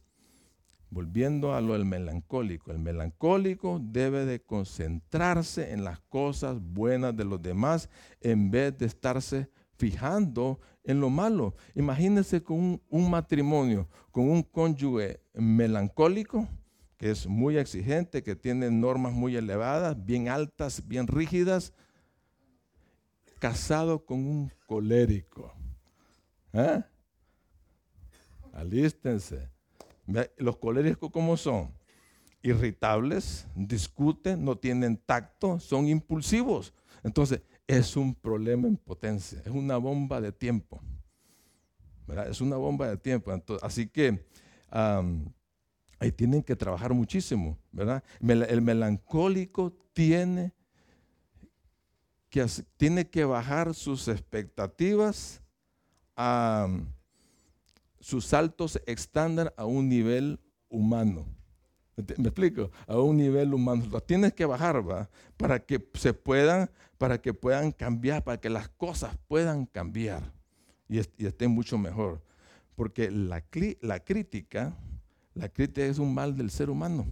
[0.94, 7.26] volviendo a lo del melancólico, el melancólico debe de concentrarse en las cosas buenas de
[7.26, 7.90] los demás
[8.22, 11.56] en vez de estarse fijando en lo malo.
[11.76, 16.48] Imagínense con un, matrimonio, con un cónyuge melancólico,
[16.98, 21.74] que es muy exigente, que tiene normas muy elevadas, bien altas, bien rígidas,
[23.40, 25.54] casado con un colérico.
[26.54, 26.82] ¿Eh?
[28.54, 29.53] Alístense.
[30.38, 31.72] Los coléricos, ¿cómo son?
[32.42, 36.74] Irritables, discuten, no tienen tacto, son impulsivos.
[37.04, 40.82] Entonces, es un problema en potencia, es una bomba de tiempo.
[42.30, 43.32] Es una bomba de tiempo.
[43.62, 44.26] así que
[44.70, 47.58] ahí tienen que trabajar muchísimo.
[47.72, 48.04] ¿verdad?
[48.22, 50.54] El melancólico tiene
[52.30, 52.46] que,
[52.78, 55.42] tiene que bajar sus expectativas
[56.16, 56.68] a
[58.04, 60.38] sus saltos estándar a un nivel
[60.68, 61.26] humano.
[61.96, 62.70] ¿Me explico?
[62.86, 63.86] A un nivel humano.
[63.90, 65.10] Lo tienes que bajar, ¿va?
[65.38, 70.22] Para que se puedan, para que puedan cambiar, para que las cosas puedan cambiar
[70.90, 72.22] y, estén mucho mejor.
[72.76, 73.42] Porque la,
[73.80, 74.76] la crítica,
[75.34, 77.06] la crítica es un mal del ser humano.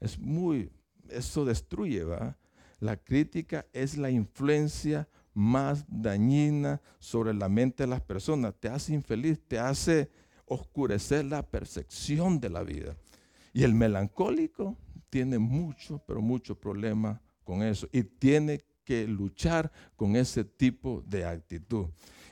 [0.00, 0.70] Es muy,
[1.08, 2.36] eso destruye, ¿va?
[2.78, 8.54] La crítica es la influencia más dañina sobre la mente de las personas.
[8.58, 10.10] Te hace infeliz, te hace
[10.46, 12.96] oscurecer la percepción de la vida.
[13.52, 14.78] Y el melancólico
[15.10, 17.88] tiene mucho, pero mucho problema con eso.
[17.92, 21.86] Y tiene que luchar con ese tipo de actitud.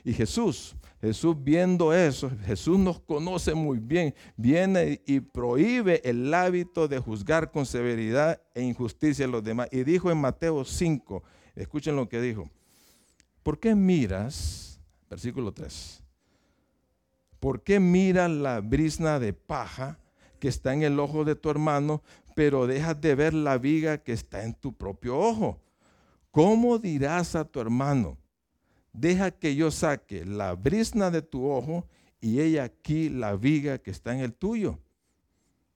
[0.04, 6.88] Y Jesús, Jesús viendo eso, Jesús nos conoce muy bien, viene y prohíbe el hábito
[6.88, 9.68] de juzgar con severidad e injusticia a los demás.
[9.70, 11.22] Y dijo en Mateo 5,
[11.54, 12.50] escuchen lo que dijo,
[13.42, 16.02] ¿Por qué miras, versículo 3,
[17.40, 19.98] ¿por qué miras la brisna de paja
[20.38, 22.02] que está en el ojo de tu hermano,
[22.36, 25.60] pero dejas de ver la viga que está en tu propio ojo?
[26.30, 28.16] ¿Cómo dirás a tu hermano,
[28.92, 31.86] deja que yo saque la brisna de tu ojo
[32.20, 34.78] y ella aquí la viga que está en el tuyo?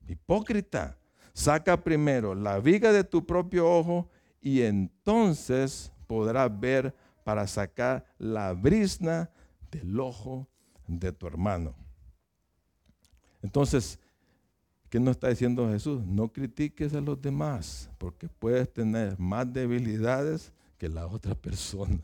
[0.09, 0.98] Hipócrita,
[1.33, 4.09] saca primero la viga de tu propio ojo
[4.40, 6.94] y entonces podrás ver
[7.26, 9.28] para sacar la brisna
[9.72, 10.46] del ojo
[10.86, 11.74] de tu hermano.
[13.42, 13.98] Entonces,
[14.88, 16.06] ¿qué nos está diciendo Jesús?
[16.06, 21.98] No critiques a los demás, porque puedes tener más debilidades que la otra persona.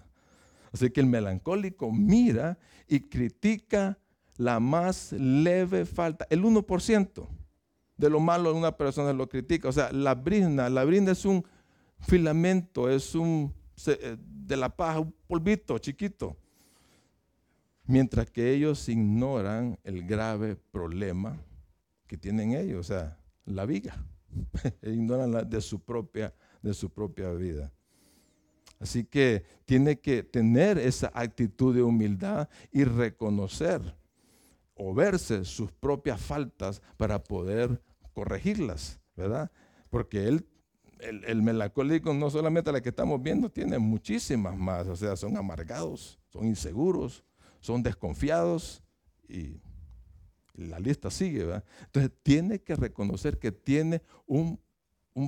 [0.72, 2.58] Así que el melancólico mira
[2.88, 4.00] y critica
[4.37, 7.28] la más leve falta, el 1%
[7.96, 9.68] de lo malo de una persona lo critica.
[9.68, 11.46] O sea, la brisna, la brisna es un
[12.00, 16.37] filamento, es un de la paja, un polvito chiquito.
[17.85, 21.37] Mientras que ellos ignoran el grave problema
[22.06, 23.96] que tienen ellos, o sea, la viga.
[24.82, 27.72] ignoran la de, su propia, de su propia vida.
[28.78, 33.80] Así que tiene que tener esa actitud de humildad y reconocer
[34.74, 37.80] o verse sus propias faltas para poder
[38.12, 39.50] corregirlas, ¿verdad?
[39.90, 40.44] Porque él
[41.03, 44.87] el, melancólico no solamente la que estamos viendo, tiene muchísimas más.
[44.87, 47.25] O sea, son amargados, son inseguros,
[47.61, 48.83] son desconfiados
[49.29, 49.61] y
[50.55, 51.43] la lista sigue.
[51.87, 54.61] Entonces tiene que reconocer que tiene un,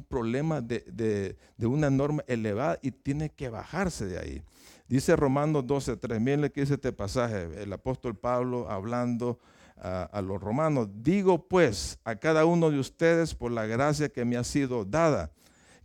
[0.09, 4.43] problema de, una norma elevada y tiene que bajarse de ahí.
[4.89, 9.39] Dice Romanos 12, 3, miren que dice este pasaje, el apóstol Pablo hablando
[9.77, 10.89] a, a, los romanos.
[11.03, 15.33] Digo pues a cada uno de ustedes por la gracia que me ha sido dada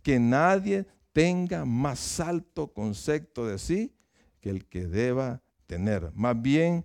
[0.02, 3.92] que nadie tenga más alto concepto de sí
[4.40, 6.10] que el que deba tener.
[6.14, 6.84] Más bien,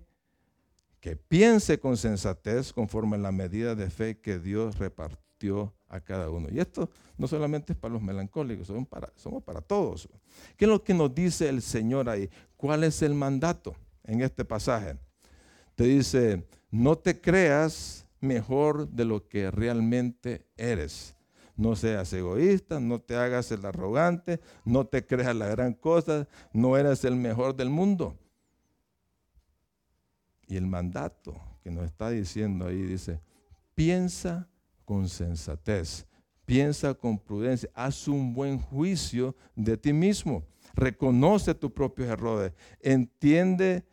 [1.00, 6.30] que piense con sensatez conforme a la medida de fe que Dios repartió a cada
[6.30, 6.48] uno.
[6.50, 10.08] Y esto no solamente es para los melancólicos, para, somos para todos.
[10.56, 12.28] ¿Qué es lo que nos dice el Señor ahí?
[12.56, 13.74] ¿Cuál es el mandato
[14.04, 14.96] en este pasaje?
[15.74, 21.15] Te dice, no te creas mejor de lo que realmente eres.
[21.56, 26.76] No seas egoísta, no te hagas el arrogante, no te creas la gran cosa, no
[26.76, 28.18] eres el mejor del mundo.
[30.46, 33.20] Y el mandato que nos está diciendo ahí dice,
[33.74, 34.48] piensa
[34.84, 36.06] con sensatez,
[36.44, 43.84] piensa con prudencia, haz un buen juicio de ti mismo, reconoce tus propios errores, entiende,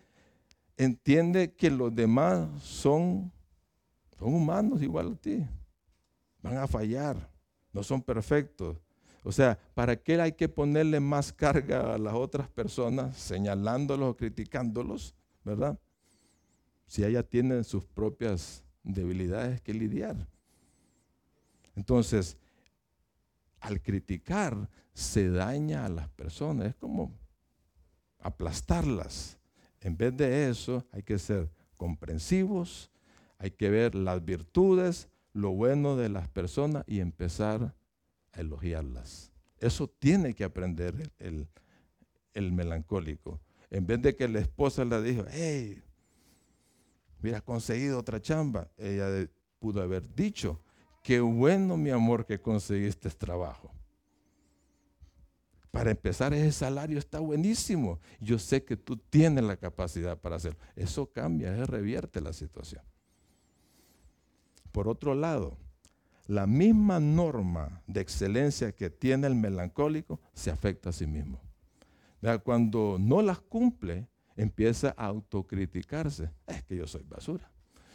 [0.78, 3.32] entiende que los demás son,
[4.19, 5.43] son humanos igual a ti,
[6.43, 7.32] van a fallar,
[7.73, 8.77] no son perfectos.
[9.23, 14.17] O sea, ¿para qué hay que ponerle más carga a las otras personas, señalándolos o
[14.17, 15.79] criticándolos, verdad?
[16.86, 20.27] Si ellas tienen sus propias debilidades que lidiar.
[21.75, 22.38] Entonces,
[23.59, 27.12] al criticar se daña a las personas, es como
[28.19, 29.38] aplastarlas.
[29.79, 32.91] En vez de eso, hay que ser comprensivos,
[33.38, 37.75] hay que ver las virtudes, lo bueno de las personas y empezar
[38.31, 39.31] a elogiarlas.
[39.59, 41.47] Eso tiene que aprender el,
[42.33, 43.41] el melancólico.
[43.69, 45.81] En vez de que la esposa le dijo, hey,
[47.19, 49.27] hubiera conseguido otra chamba, ella
[49.59, 50.61] pudo haber dicho,
[51.01, 53.71] qué bueno mi amor que conseguiste este trabajo.
[55.71, 57.99] Para empezar, ese salario está buenísimo.
[58.19, 60.59] Yo sé que tú tienes la capacidad para hacerlo.
[60.75, 62.83] Eso cambia, eso revierte la situación.
[64.73, 65.55] Por otro lado,
[66.27, 71.39] la misma norma de excelencia que tiene el melancólico se afecta a sí mismo.
[72.43, 76.31] Cuando no las cumple, empieza a autocriticarse.
[76.47, 77.49] Es que yo soy basura.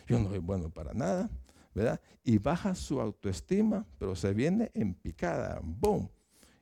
[0.06, 1.28] Yo no soy bueno para nada.
[1.74, 2.00] ¿verdad?
[2.24, 5.60] Y baja su autoestima, pero se viene en picada.
[5.62, 6.08] ¡Boom!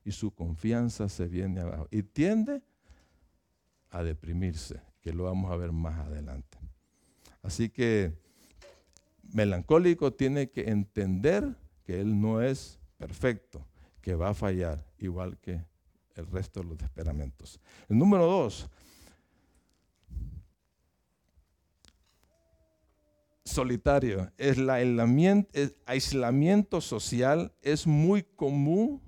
[0.05, 1.89] Y su confianza se viene abajo.
[1.91, 2.63] Y tiende
[3.91, 6.59] a deprimirse, que lo vamos a ver más adelante.
[7.43, 8.13] Así que
[9.33, 13.67] melancólico tiene que entender que él no es perfecto,
[14.01, 15.65] que va a fallar, igual que
[16.15, 17.61] el resto de los esperamentos.
[17.89, 18.69] El número dos,
[23.47, 24.31] solitario.
[24.37, 24.69] El
[25.87, 29.01] aislamiento, social es muy común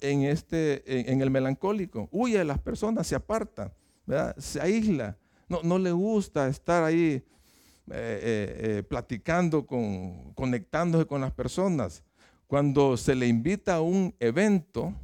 [0.00, 2.08] en, este, en, el melancólico.
[2.12, 3.74] Huye de las personas, se aparta,
[4.36, 5.16] se aísla.
[5.48, 7.24] No, no le gusta estar ahí
[7.92, 12.02] eh, eh, platicando, con, conectándose con las personas.
[12.46, 14.94] Cuando se le invita a un evento,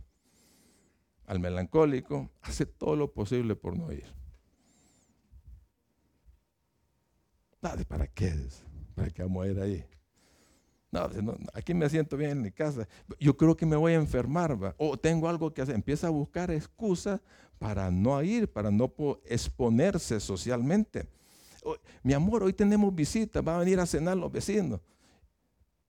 [1.27, 4.05] al melancólico, hace todo lo posible por no ir.
[7.61, 8.35] ¿Para qué?
[8.95, 9.85] ¿Para qué vamos a ir ahí?
[10.91, 11.09] No,
[11.55, 12.87] aquí me siento bien en mi casa.
[13.19, 15.75] Yo creo que me voy a enfermar, o tengo algo que hacer.
[15.75, 17.21] Empieza a buscar excusas
[17.59, 18.93] para no ir, para no
[19.25, 21.09] exponerse socialmente.
[22.03, 24.81] Mi amor, hoy tenemos visita, van a venir a cenar los vecinos.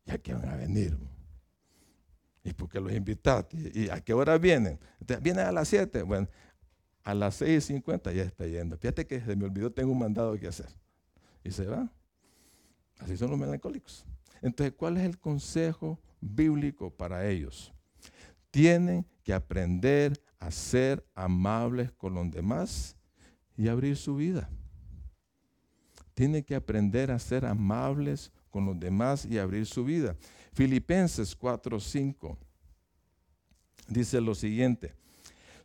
[0.06, 0.98] ¿Ya que van a venir?
[2.44, 3.72] ¿Y por qué los invitaste?
[3.74, 4.80] ¿Y a qué hora vienen?
[5.22, 6.04] vienen a las 7.
[6.04, 6.28] Bueno,
[7.04, 8.78] a las 6.50 ya está yendo.
[8.78, 10.70] Fíjate que se me olvidó, tengo un mandado que hacer.
[11.44, 11.92] Y se va.
[13.00, 14.06] Así son los melancólicos.
[14.42, 17.74] Entonces, ¿cuál es el consejo bíblico para ellos?
[18.52, 22.96] Tienen que aprender a ser amables con los demás
[23.58, 24.50] y abrir su vida.
[26.16, 30.16] Tienen que aprender a ser amables con los demás y abrir su vida.
[30.54, 32.38] Filipenses 4:5
[33.88, 34.96] dice lo siguiente,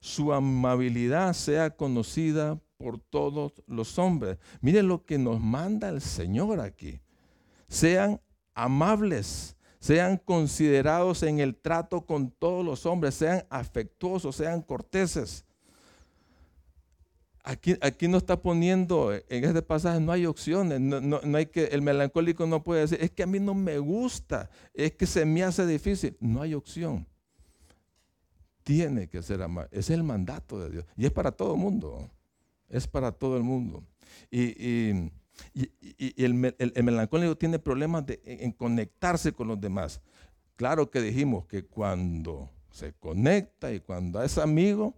[0.01, 4.39] su amabilidad sea conocida por todos los hombres.
[4.61, 7.01] Miren lo que nos manda el Señor aquí.
[7.69, 8.21] Sean
[8.55, 15.45] amables, sean considerados en el trato con todos los hombres, sean afectuosos, sean corteses.
[17.51, 21.83] Aquí, aquí no está poniendo, en este pasaje no hay opciones, no, hay que, el
[21.83, 25.43] melancólico no puede decir, es que a mí no me gusta, es que se me
[25.43, 26.17] hace difícil.
[26.21, 27.09] No hay opción.
[28.63, 29.69] Tiene que ser amable.
[29.73, 30.85] Es el mandato de Dios.
[30.97, 32.09] Y es para todo el mundo.
[32.69, 33.83] Es para todo el mundo.
[34.31, 35.11] Y,
[36.17, 40.01] el, melancólico tiene problemas en conectarse con los demás.
[40.55, 44.95] Claro que dijimos que cuando se conecta y cuando es amigo,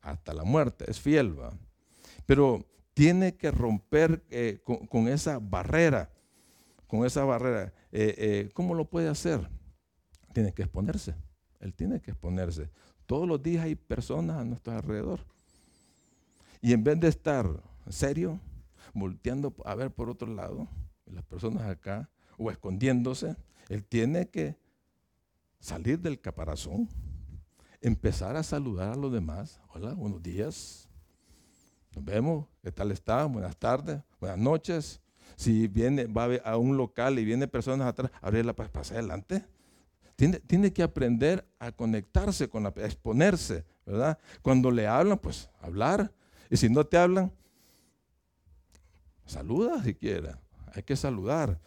[0.00, 1.52] hasta la muerte, es fiel, ¿va?
[2.26, 6.10] Pero tiene que romper eh, con, esa barrera,
[6.86, 7.72] con esa barrera.
[7.92, 9.48] Eh, eh, ¿Cómo lo puede hacer?
[10.32, 11.14] Tiene que exponerse,
[11.60, 12.70] él tiene que exponerse.
[13.06, 15.20] Todos los días hay personas a nuestro alrededor.
[16.60, 17.46] Y en vez de estar
[17.88, 18.40] serio,
[18.92, 20.68] volteando a ver por otro lado,
[21.06, 23.36] las personas acá, o escondiéndose,
[23.68, 24.56] él tiene que
[25.60, 26.88] salir del caparazón
[27.80, 29.60] empezar a saludar a los demás.
[29.74, 30.88] Hola, buenos días.
[31.94, 32.46] Nos vemos.
[32.62, 33.24] ¿Qué tal está?
[33.24, 35.00] Buenas tardes, buenas noches.
[35.36, 39.44] Si viene, va a un local y viene personas atrás, abrirla para pasar adelante.
[40.16, 44.18] Tiene, tiene, que aprender a conectarse con la, a exponerse, ¿verdad?
[44.42, 46.12] Cuando le hablan, pues hablar.
[46.50, 47.30] Y si no te hablan,
[49.24, 50.40] saluda si quiera.
[50.74, 51.60] hay que saludar.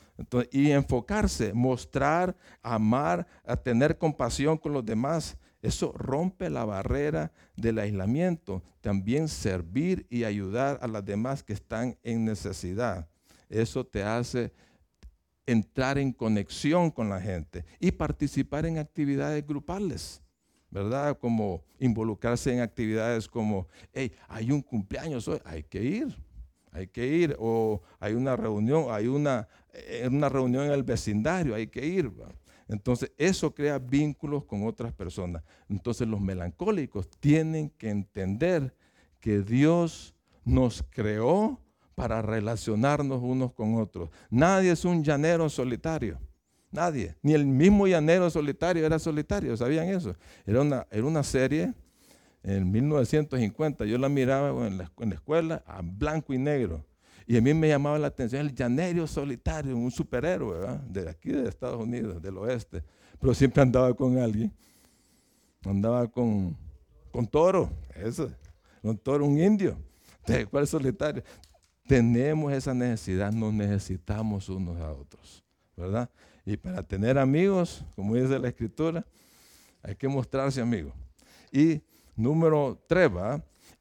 [0.51, 3.25] y enfocarse, mostrar, amar,
[3.63, 5.37] tener compasión con los demás.
[5.61, 8.63] Eso rompe la barrera del aislamiento.
[8.81, 13.07] También servir y ayudar a las demás que están en necesidad.
[13.49, 14.51] Eso te hace
[15.45, 20.21] entrar en conexión con la gente y participar en actividades grupales,
[20.69, 21.17] ¿verdad?
[21.17, 26.15] Como involucrarse en actividades como, hey, hay un cumpleaños hoy, hay que ir,
[26.71, 29.47] hay que ir, o hay una reunión, hay una,
[30.09, 32.11] una reunión en el vecindario, hay que ir.
[32.71, 35.43] Entonces, eso crea vínculos con otras personas.
[35.67, 38.73] Entonces, los melancólicos tienen que entender
[39.19, 40.15] que Dios
[40.45, 41.59] nos creó
[41.95, 44.09] para relacionarnos unos con otros.
[44.29, 46.17] Nadie es un llanero solitario.
[46.71, 47.17] Nadie.
[47.21, 49.57] Ni el mismo llanero solitario era solitario.
[49.57, 50.15] ¿Sabían eso?
[50.45, 51.73] Era una, era una serie
[52.41, 53.83] en 1950.
[53.83, 56.85] Yo la miraba en la, en la escuela a blanco y negro.
[57.31, 60.81] Y a mí me llamaba la atención el llanero solitario, un superhéroe, ¿verdad?
[60.81, 62.83] De aquí de Estados Unidos, del oeste.
[63.21, 64.51] Pero siempre andaba con alguien.
[65.63, 66.57] Andaba con,
[67.09, 68.29] con toro, eso.
[68.83, 69.77] Un toro, un indio.
[70.27, 71.23] ¿De cuál solitario?
[71.87, 75.41] Tenemos esa necesidad, nos necesitamos unos a otros,
[75.77, 76.09] ¿verdad?
[76.45, 79.05] Y para tener amigos, como dice la escritura,
[79.81, 80.91] hay que mostrarse amigo.
[81.49, 81.81] Y
[82.13, 83.09] número tres.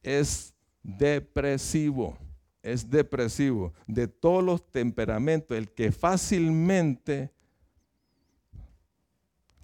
[0.04, 2.16] Es depresivo
[2.62, 7.30] es depresivo, de todos los temperamentos, el que fácilmente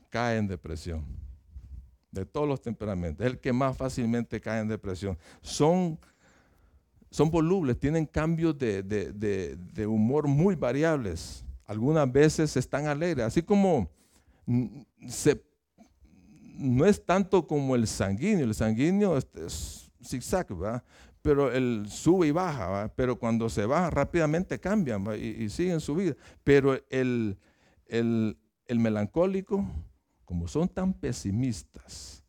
[0.09, 1.05] cae en depresión.
[2.11, 5.19] De todos los temperamentos, el que más fácilmente cae en depresión.
[5.43, 5.99] Son,
[7.11, 11.45] son volubles, tienen cambios de, humor muy variables.
[11.67, 13.91] Algunas veces están alegres, así como
[16.59, 20.83] no es tanto como el sanguíneo, el sanguíneo es, es zigzag, ¿verdad?
[21.27, 26.15] Pero el sube y baja, pero cuando se baja rápidamente cambian y, siguen su vida.
[26.45, 27.37] Pero el,
[27.89, 28.37] el,
[28.69, 29.69] melancólico,
[30.25, 32.23] como son tan pesimistas,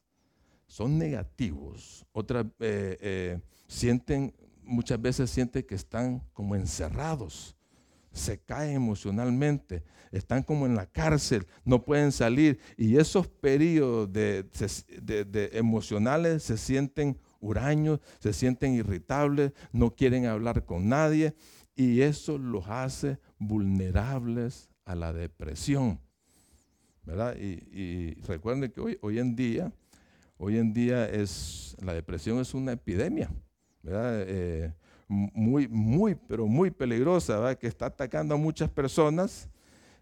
[0.65, 4.33] son negativos, otras eh, eh, sienten,
[4.63, 7.55] muchas veces sienten que están como encerrados,
[8.11, 12.59] se caen emocionalmente, están como en la cárcel, no pueden salir.
[12.77, 14.43] Y esos periodos de,
[15.03, 21.35] de emocionales se sienten huraños, se sienten irritables, no quieren hablar con nadie
[21.75, 25.99] y eso los hace vulnerables a la depresión.
[27.03, 27.37] ¿verdad?
[27.39, 29.71] Y, recuerden que hoy, hoy en día,
[30.37, 33.29] hoy en día es, la depresión es una epidemia,
[33.81, 34.23] ¿verdad?
[34.27, 34.73] Eh,
[35.07, 39.49] muy, muy, pero muy peligrosa, que está atacando a muchas personas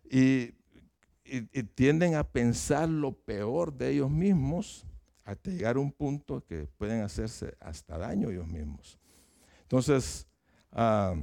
[0.10, 0.54] y,
[1.74, 4.86] tienden a pensar lo peor de ellos mismos
[5.26, 9.00] hasta llegar a un punto que pueden hacerse hasta daño ellos mismos.
[9.64, 10.28] Entonces,
[10.72, 11.16] ah,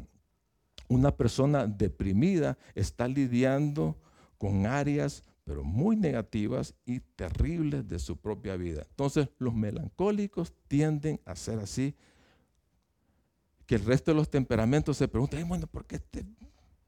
[0.88, 3.96] una persona deprimida está lidiando
[4.36, 8.84] con áreas, pero muy negativas y terribles de su propia vida.
[8.90, 11.94] Entonces, los melancólicos tienden a ser así,
[13.66, 16.26] que el resto de los temperamentos se preguntan, bueno, ¿por qué este,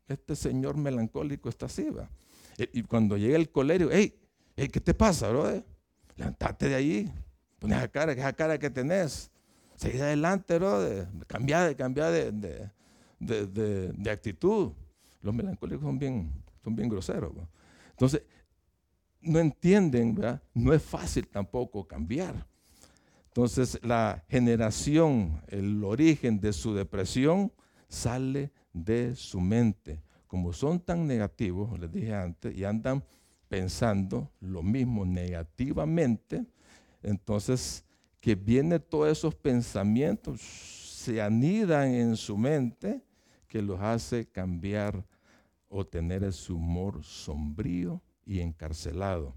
[0.09, 1.87] este señor melancólico está así?
[2.73, 4.21] Y, cuando llega el colerio, hey,
[4.57, 5.65] hey, ¿qué te pasa, brother?
[6.17, 7.13] Levantate de ahí.
[7.59, 9.31] Pones esa cara, esa cara que tenés.
[9.77, 10.79] Seguí adelante, ¿no?
[11.27, 12.71] Cambia, de, cambia de,
[13.19, 14.73] de, actitud.
[15.23, 16.31] Los melancólicos son bien,
[16.63, 17.33] son bien groseros.
[17.91, 18.23] Entonces,
[19.21, 20.43] no entienden, ¿verdad?
[20.53, 22.47] No es fácil tampoco cambiar.
[23.29, 27.53] Entonces, la generación, el origen de su depresión
[27.89, 30.03] sale de su mente.
[30.29, 33.03] Como son tan negativos, les dije antes, y andan
[33.49, 36.45] pensando lo mismo negativamente,
[37.03, 37.85] entonces
[38.21, 43.03] que vienen todos esos pensamientos, se anidan en su mente,
[43.47, 45.05] que los hace cambiar
[45.69, 49.35] o tener ese humor sombrío y encarcelado.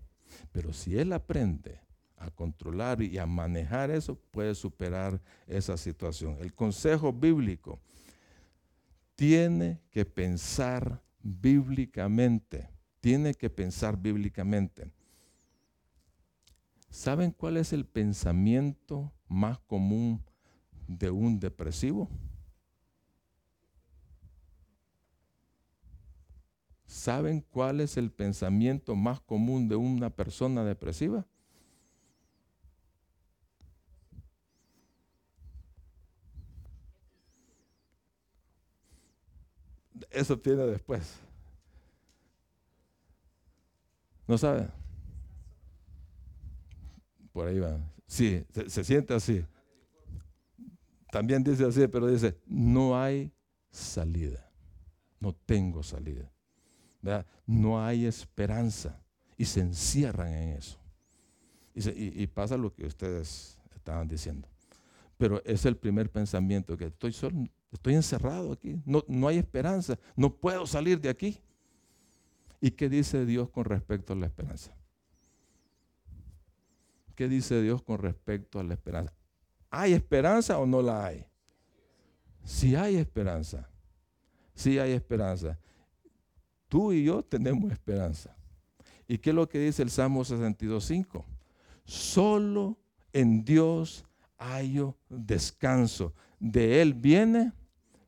[0.52, 1.82] Pero si él aprende
[2.16, 6.38] a controlar y a manejar eso, puede superar esa situación.
[6.40, 7.80] El consejo bíblico
[9.16, 14.92] tiene que pensar bíblicamente tiene que pensar bíblicamente.
[16.90, 20.24] ¿Saben cuál es el pensamiento más común
[20.88, 22.10] de un depresivo?
[26.86, 31.26] ¿Saben cuál es el pensamiento más común de una persona depresiva?
[40.10, 41.27] Eso viene después.
[44.28, 44.68] ¿No sabe?
[47.32, 47.80] Por ahí va.
[48.08, 49.46] Sí, se, siente así.
[51.12, 53.32] También dice así, pero dice, no hay
[53.70, 54.50] salida.
[55.20, 56.32] no tengo salida.
[57.46, 59.02] No hay esperanza
[59.38, 60.78] y se encierran en eso.
[61.76, 64.48] Y, pasa lo que ustedes estaban diciendo.
[65.18, 69.98] Pero es el primer pensamiento, que estoy solo, estoy encerrado aquí, no, no hay esperanza,
[70.16, 71.40] no puedo salir de aquí.
[72.60, 74.76] ¿Y qué dice Dios con respecto a la esperanza?
[77.16, 79.14] ¿Qué dice Dios con respecto a la esperanza?
[79.70, 81.26] ¿Hay esperanza o no la hay?
[82.44, 83.70] Si hay esperanza,
[84.54, 85.60] si hay esperanza.
[86.68, 88.36] Tú y yo tenemos esperanza.
[89.08, 91.24] ¿Y qué es lo que dice el Salmo 62.5?
[91.86, 92.78] Solo
[93.14, 94.06] en Dios
[94.38, 94.80] hay
[95.10, 96.14] descanso.
[96.40, 97.52] De Él viene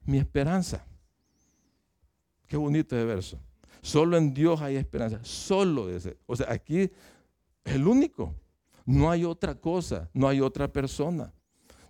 [0.04, 0.86] mi esperanza.
[2.48, 3.40] Qué bonito ese verso.
[3.82, 5.20] Solo en Dios hay esperanza.
[5.24, 6.18] Solo ese.
[6.26, 6.92] O sea, aquí es
[7.66, 8.36] el único.
[8.86, 11.32] No hay otra cosa, no hay otra persona.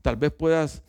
[0.02, 0.84] Tal vez puedas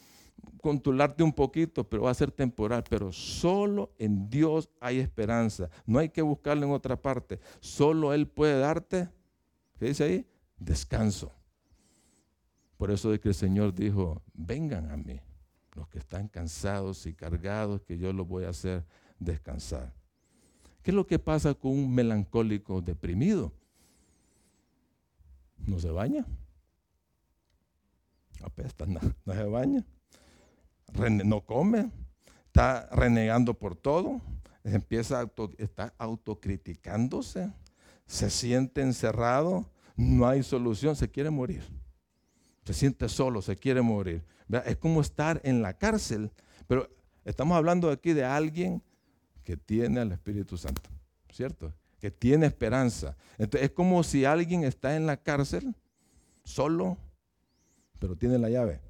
[0.60, 2.84] contularte un poquito, pero va a ser temporal.
[2.88, 5.70] Pero solo en Dios hay esperanza.
[5.86, 7.40] No hay que buscarlo en otra parte.
[7.60, 9.08] Solo Él puede darte,
[9.78, 10.26] ¿qué dice ahí?
[10.58, 11.32] Descanso.
[12.76, 15.20] Por eso es que el Señor dijo, vengan a mí,
[15.74, 18.86] los que están cansados y cargados, que yo los voy a hacer
[19.18, 19.99] descansar.
[20.82, 23.52] ¿Qué es lo que pasa con un melancólico deprimido?
[25.66, 26.26] No se baña.
[28.42, 29.84] Apesta, no, no se baña
[31.24, 31.90] no come,
[32.46, 34.20] está renegando por todo,
[34.64, 37.50] empieza a está autocriticándose,
[38.06, 41.62] se siente encerrado, no hay solución, se quiere morir.
[42.64, 44.24] Se siente solo, se quiere morir.
[44.64, 46.30] Es como estar en la cárcel,
[46.66, 46.88] pero
[47.24, 48.82] estamos hablando aquí de alguien
[49.50, 50.80] que tiene al Espíritu Santo,
[51.32, 51.74] ¿cierto?
[51.98, 53.16] Que tiene esperanza.
[53.36, 55.74] Entonces es como si alguien está en la cárcel
[56.44, 56.96] solo,
[57.98, 58.80] pero tiene la llave.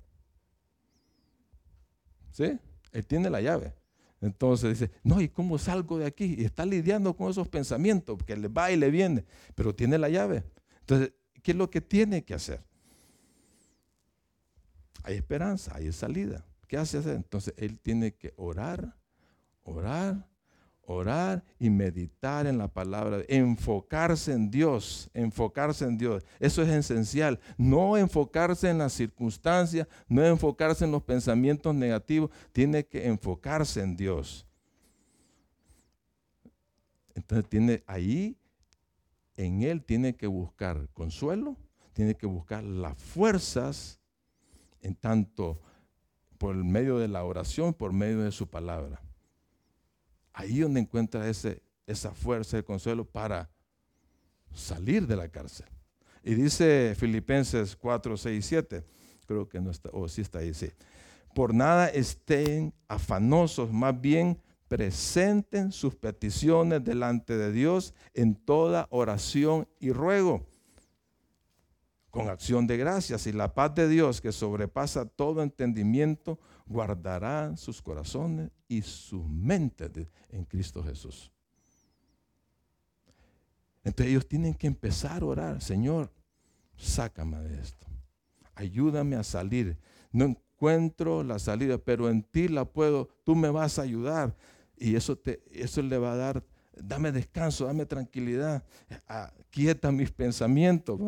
[2.30, 2.58] ¿Sí?
[2.92, 3.72] Él tiene la llave.
[4.20, 6.34] Entonces dice, no, ¿y cómo salgo de aquí?
[6.36, 10.10] Y está lidiando con esos pensamientos, que le va y le viene, pero tiene la
[10.10, 10.44] llave.
[10.80, 12.62] Entonces, ¿qué es lo que tiene que hacer?
[15.04, 16.44] Hay esperanza, hay salida.
[16.66, 16.98] ¿Qué hace?
[16.98, 18.94] Entonces, él tiene que orar,
[19.62, 20.28] orar,
[20.90, 26.24] orar y meditar en la palabra, enfocarse en Dios, enfocarse en Dios.
[26.38, 27.38] Eso es esencial.
[27.56, 33.96] No enfocarse en las circunstancias, no enfocarse en los pensamientos negativos, tiene que enfocarse en
[33.96, 34.46] Dios.
[37.14, 38.36] Entonces tiene ahí,
[39.36, 41.56] en Él tiene que buscar consuelo,
[41.92, 44.00] tiene que buscar las fuerzas,
[44.82, 45.60] en tanto
[46.38, 49.00] por medio de la oración, por medio de su palabra.
[50.32, 53.50] Ahí donde encuentra esa fuerza de consuelo para
[54.52, 55.66] salir de la cárcel.
[56.22, 58.84] Y dice Filipenses 4, 6, 7,
[59.26, 60.70] creo que no está, o sí está ahí, sí.
[61.34, 69.66] Por nada estén afanosos, más bien presenten sus peticiones delante de Dios en toda oración
[69.80, 70.46] y ruego,
[72.10, 73.26] con acción de gracias.
[73.26, 79.90] Y la paz de Dios, que sobrepasa todo entendimiento, guardarán sus corazones y sus mentes
[80.28, 81.32] en Cristo Jesús.
[83.82, 86.12] Entonces ellos tienen que empezar a orar, Señor,
[86.76, 87.88] sácame de esto.
[88.54, 89.76] Ayúdame a salir.
[90.12, 93.08] No encuentro la salida, pero en ti la puedo.
[93.24, 94.36] Tú me vas a ayudar.
[94.76, 96.44] Y eso, te, eso le va a dar,
[96.76, 98.62] dame descanso, dame tranquilidad.
[99.50, 101.00] quieta mis pensamientos.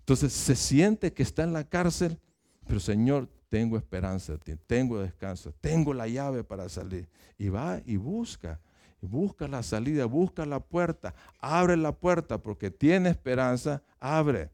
[0.00, 2.18] Entonces se siente que está en la cárcel,
[2.66, 7.08] pero Señor, tengo esperanza, tengo descanso, tengo la llave para salir.
[7.36, 8.60] Y va y busca,
[9.02, 14.50] busca la salida, busca la puerta, abre la puerta porque tiene esperanza, abre,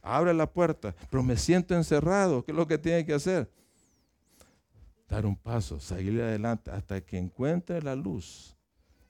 [0.00, 0.94] abre la puerta.
[1.10, 3.50] Pero me siento encerrado, ¿qué es lo que tiene que hacer?
[5.08, 8.56] Dar un paso, seguir adelante hasta que encuentre la luz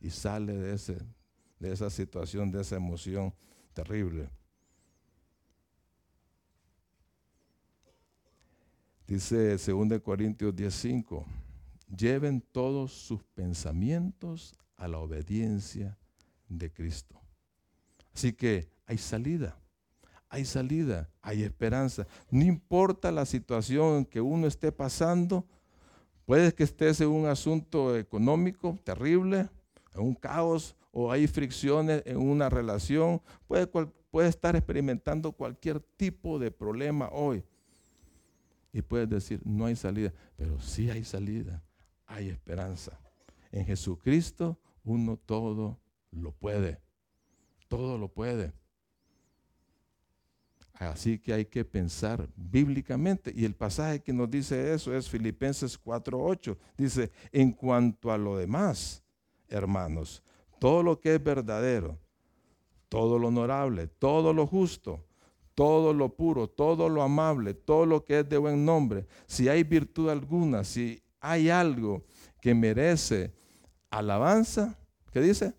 [0.01, 0.97] y sale de, ese,
[1.59, 3.35] de esa situación, de esa emoción
[3.75, 4.31] terrible.
[9.07, 11.25] Dice 2 Corintios 10:5,
[11.97, 15.97] lleven todos sus pensamientos a la obediencia
[16.49, 17.21] de Cristo.
[18.13, 19.57] Así que hay salida,
[20.29, 22.05] hay salida, hay esperanza.
[22.33, 25.47] No importa la situación que uno esté pasando,
[26.25, 29.49] puede que estés en un asunto económico terrible,
[29.95, 36.41] en un caos, o hay fricciones en una relación, puede, puede estar experimentando cualquier tipo
[36.41, 37.45] de problema hoy
[38.77, 41.65] y puedes decir, no hay salida, pero sí hay salida,
[42.05, 43.01] hay esperanza.
[43.51, 46.79] En Jesucristo uno todo lo puede,
[47.69, 48.53] todo lo puede.
[50.75, 53.33] Así que hay que pensar bíblicamente.
[53.35, 56.59] Y el pasaje que nos dice eso es Filipenses 4.8.
[56.77, 59.03] Dice, en cuanto a lo demás,
[59.49, 60.23] hermanos,
[60.59, 61.99] todo lo que es verdadero,
[62.91, 65.06] todo lo honorable, todo lo justo,
[65.57, 69.65] todo lo puro, todo lo amable, todo lo que es de buen nombre, si hay
[69.65, 72.05] virtud alguna, si hay algo
[72.43, 73.33] que merece
[73.89, 74.79] alabanza,
[75.11, 75.55] ¿qué dice?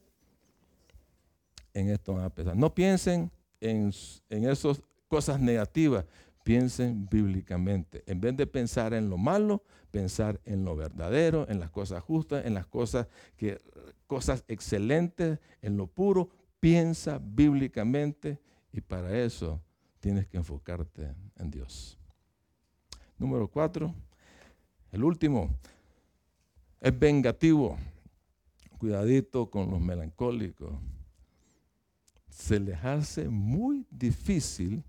[1.73, 2.55] En esto van a pensar.
[2.55, 3.91] No piensen en,
[4.29, 6.05] en esas cosas negativas,
[6.43, 8.03] piensen bíblicamente.
[8.05, 12.45] En vez de pensar en lo malo, pensar en lo verdadero, en las cosas justas,
[12.45, 13.57] en las cosas que
[14.05, 16.29] cosas excelentes, en lo puro,
[16.59, 18.39] piensa bíblicamente
[18.71, 19.59] y para eso
[20.07, 21.99] tienes que enfocarte en Dios.
[23.17, 23.93] Número cuatro,
[24.89, 25.49] el último,
[26.79, 27.77] es vengativo.
[28.77, 30.71] Cuidadito con los melancólicos.
[32.29, 34.81] Se les hace muy difícil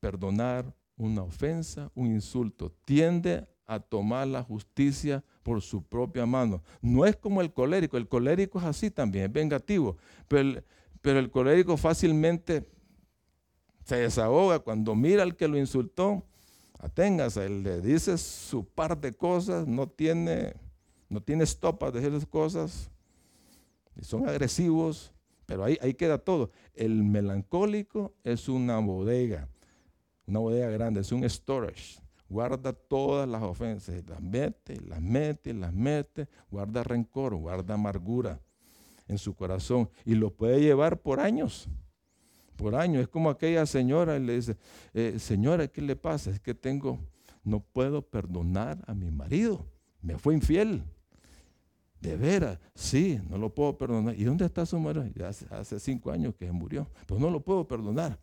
[0.00, 2.72] perdonar una ofensa, un insulto.
[2.86, 6.62] Tiende a tomar la justicia por su propia mano.
[6.80, 9.98] No es como el colérico, el colérico es así también, es vengativo,
[10.28, 10.64] pero el,
[11.02, 12.64] pero el colérico fácilmente
[13.86, 16.24] se desahoga cuando mira al que lo insultó,
[16.80, 20.54] aténgase, él le dice su par de cosas, no tiene,
[21.08, 21.84] no tiene stop
[22.28, 22.90] cosas,
[23.94, 25.12] y son agresivos,
[25.46, 26.50] pero ahí, ahí queda todo.
[26.74, 29.48] El melancólico es una bodega,
[30.26, 32.00] una bodega grande, es un storage.
[32.28, 38.40] Guarda todas las ofensas, las mete, las mete, las mete, guarda rencor, guarda amargura
[39.06, 41.68] en su corazón y lo puede llevar por años.
[42.56, 43.02] Por años.
[43.02, 44.56] Es como aquella señora y le dice,
[44.94, 46.30] eh, señora, ¿qué le pasa?
[46.30, 46.98] Es que tengo,
[47.44, 49.66] no puedo perdonar a mi marido.
[50.02, 50.82] Me fue infiel.
[52.00, 54.14] De veras, sí, no lo puedo perdonar.
[54.14, 55.06] ¿Y dónde está su marido?
[55.14, 58.18] Ya hace, cinco años que murió, pero no lo puedo perdonar.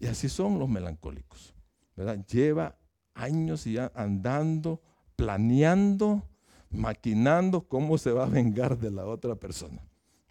[0.00, 1.54] Y así son los melancólicos,
[1.94, 2.24] ¿verdad?
[2.26, 2.76] Lleva
[3.14, 4.80] años ya andando,
[5.16, 6.26] planeando,
[6.70, 9.80] maquinando cómo se va a vengar de la otra persona,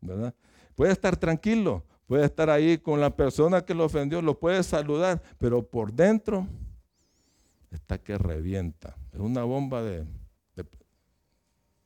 [0.01, 0.33] ¿verdad?
[0.75, 5.21] Puede estar tranquilo, puede estar ahí con la persona que lo ofendió, lo puede saludar,
[5.37, 6.45] pero por dentro
[7.69, 8.97] está que revienta.
[9.13, 10.05] Es una bomba de,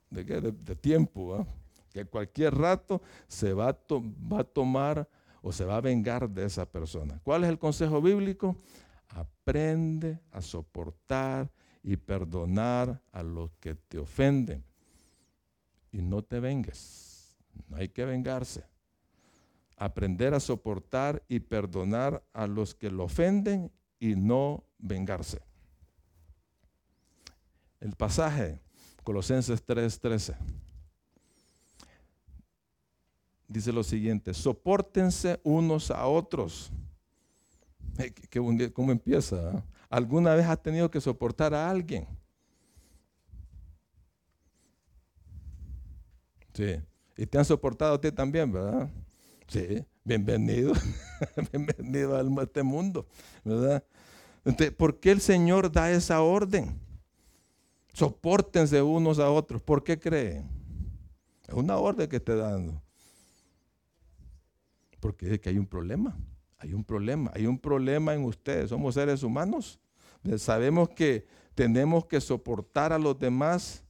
[0.10, 1.46] de, tiempo,
[1.92, 5.08] que cualquier rato se va va a tomar
[5.44, 7.22] o se va a vengar de esa persona.
[7.22, 8.56] ¿Cuál es el consejo bíblico?
[9.10, 11.52] Aprende a soportar
[11.84, 14.64] y perdonar a los que te ofenden.
[15.92, 17.38] Y no te vengues.
[17.70, 18.64] No hay que vengarse.
[19.78, 25.42] Aprender a soportar y perdonar a los que lo ofenden y no vengarse.
[27.80, 28.62] El pasaje,
[29.04, 30.36] Colosenses 3:13,
[33.48, 36.72] dice lo siguiente, soportense unos a otros
[38.74, 39.52] ¿Cómo empieza?
[39.52, 39.64] Ah?
[39.90, 42.08] ¿Alguna vez has tenido que soportar a alguien?
[46.54, 46.82] Sí.
[47.18, 48.90] Y te han soportado a ti también, ¿verdad?
[49.48, 49.86] Sí.
[50.04, 50.74] Bienvenido.
[51.52, 53.08] Bienvenido a este mundo,
[53.44, 53.84] ¿verdad?
[54.44, 56.80] Entonces, ¿por qué el Señor da esa orden?
[57.94, 59.64] Sopórtense unos a otros.
[59.64, 60.48] ¿Por qué creen?
[61.48, 62.82] Es una orden que está dando.
[65.00, 66.16] Porque que hay un problema.
[66.58, 68.70] Hay un problema, hay un problema en ustedes.
[68.70, 69.80] Somos seres humanos.
[70.38, 73.84] Sabemos que tenemos que soportar a los demás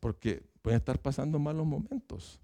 [0.00, 2.40] porque pueden estar pasando malos momentos.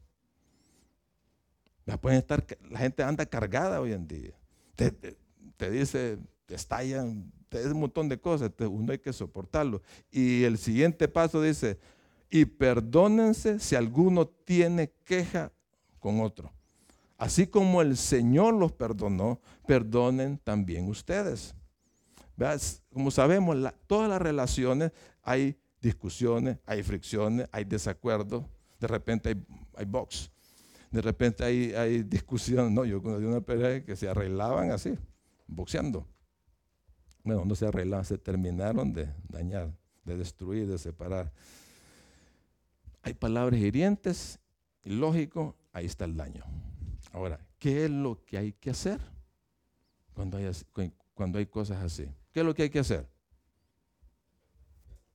[2.00, 4.34] Pueden estar, la gente anda cargada hoy en día.
[4.76, 8.50] Te, dice, te estallan, te dice un montón de cosas.
[8.58, 9.82] uno hay que soportarlo.
[10.10, 11.78] Y el siguiente paso dice,
[12.30, 15.52] y perdónense si alguno tiene queja
[15.98, 16.52] con otro.
[17.18, 21.54] Así como el Señor los perdonó, perdonen también ustedes.
[22.92, 23.56] Como sabemos,
[23.86, 24.90] todas las relaciones
[25.22, 28.44] hay discusiones, hay fricciones, hay desacuerdos,
[28.80, 30.30] de repente hay, hay box,
[30.92, 32.74] de repente hay, hay discusión.
[32.74, 34.96] No, yo conocí una pelea que se arreglaban así,
[35.46, 36.06] boxeando.
[37.24, 39.72] Bueno, no se arreglaban, se terminaron de dañar,
[40.04, 41.32] de destruir, de separar.
[43.02, 44.38] Hay palabras hirientes
[44.84, 46.44] y lógico, ahí está el daño.
[47.10, 49.00] Ahora, ¿qué es lo que hay que hacer
[50.12, 50.50] cuando hay,
[51.14, 52.06] cuando hay cosas así?
[52.32, 53.08] ¿Qué es lo que hay que hacer?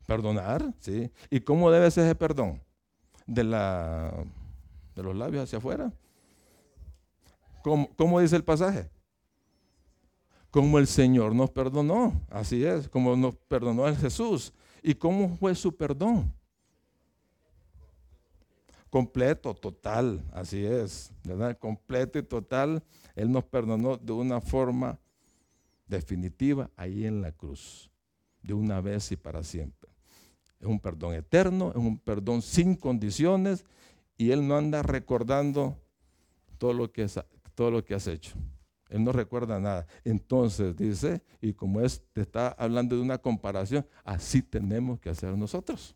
[0.07, 1.11] Perdonar, ¿sí?
[1.30, 2.61] ¿Y cómo debe ser ese perdón?
[3.25, 4.13] De, la,
[4.97, 5.93] de los labios hacia afuera.
[7.63, 8.89] ¿Cómo, ¿Cómo dice el pasaje?
[10.51, 14.53] Como el Señor nos perdonó, así es, como nos perdonó el Jesús.
[14.81, 16.33] ¿Y cómo fue su perdón?
[18.89, 21.57] completo, total, así es, ¿verdad?
[21.57, 22.81] Completo y total,
[23.15, 24.97] Él nos perdonó de una forma
[25.85, 27.91] definitiva ahí en la cruz,
[28.41, 29.89] de una vez y para siempre.
[30.59, 33.65] Es un perdón eterno, es un perdón sin condiciones
[34.18, 35.78] y él no anda recordando
[36.57, 37.07] todo lo que,
[37.55, 38.36] todo lo que has hecho.
[38.89, 39.86] Él no recuerda nada.
[40.03, 41.82] Entonces dice, y como
[42.13, 45.95] te está hablando de una comparación, así tenemos que hacer nosotros.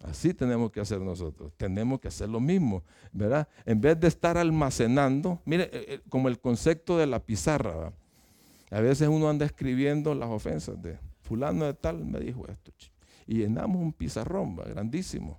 [0.00, 1.52] Así tenemos que hacer nosotros.
[1.56, 3.48] Tenemos que hacer lo mismo, ¿verdad?
[3.66, 7.92] En vez de estar almacenando, mire, eh, eh, como el concepto de la pizarra,
[8.70, 12.72] a veces uno anda escribiendo las ofensas de fulano de tal me dijo esto.
[13.26, 15.38] Y llenamos un pizarrón, grandísimo,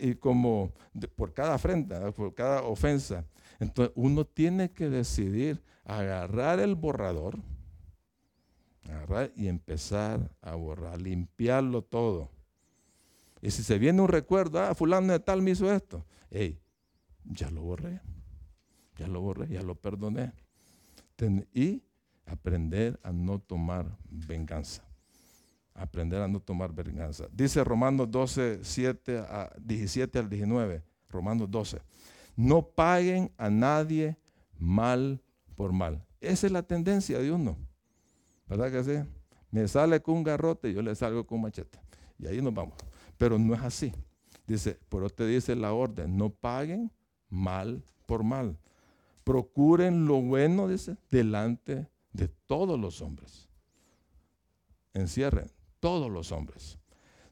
[0.00, 0.72] Y como
[1.16, 3.24] por cada afrenta, por cada ofensa.
[3.58, 7.38] Entonces uno tiene que decidir agarrar el borrador,
[9.36, 12.30] y empezar a borrar, limpiarlo todo.
[13.42, 16.58] Y si se viene un recuerdo, ah, fulano de tal me hizo esto, hey,
[17.24, 18.00] ya lo borré,
[18.96, 20.32] ya lo borré, ya lo perdoné.
[21.54, 21.82] y
[22.26, 24.82] aprender a no tomar venganza.
[25.76, 27.28] Aprender a no tomar venganza.
[27.30, 30.82] Dice Romanos 12, 7 a 17 al 19.
[31.08, 31.80] Romanos 12.
[32.34, 34.16] No paguen a nadie
[34.58, 35.22] mal
[35.54, 36.04] por mal.
[36.20, 37.56] Esa es la tendencia de uno.
[38.48, 39.08] ¿Verdad que sí?
[39.50, 41.78] Me sale con un garrote yo le salgo con un machete.
[42.18, 42.74] Y ahí nos vamos.
[43.18, 43.92] Pero no es así.
[44.46, 46.92] Dice, por te dice la orden, no paguen
[47.28, 48.58] mal por mal.
[49.24, 53.48] Procuren lo bueno, dice, delante de todos los hombres.
[54.94, 55.50] Encierren
[55.86, 56.76] todos los hombres.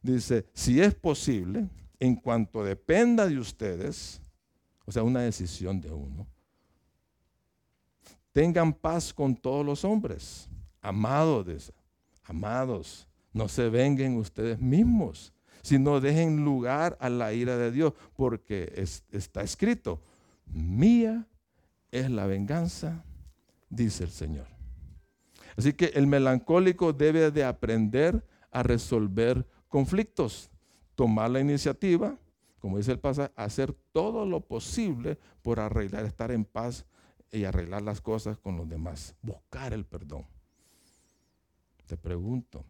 [0.01, 4.21] Dice, si es posible, en cuanto dependa de ustedes,
[4.85, 6.25] o sea, una decisión de uno,
[8.31, 10.49] tengan paz con todos los hombres.
[10.81, 11.73] Amados,
[12.23, 18.73] amados, no se vengan ustedes mismos, sino dejen lugar a la ira de Dios, porque
[19.11, 20.01] está escrito,
[20.47, 21.27] mía
[21.91, 23.05] es la venganza,
[23.69, 24.47] dice el Señor.
[25.57, 28.25] Así que el melancólico debe de aprender
[28.55, 30.49] a resolver conflictos,
[30.95, 32.17] tomar la iniciativa,
[32.61, 36.87] como dice el pasaje, hacer todo lo posible por arreglar, estar en paz
[37.33, 40.25] y arreglar las cosas con los demás, buscar el perdón.
[41.87, 42.65] Te pregunto,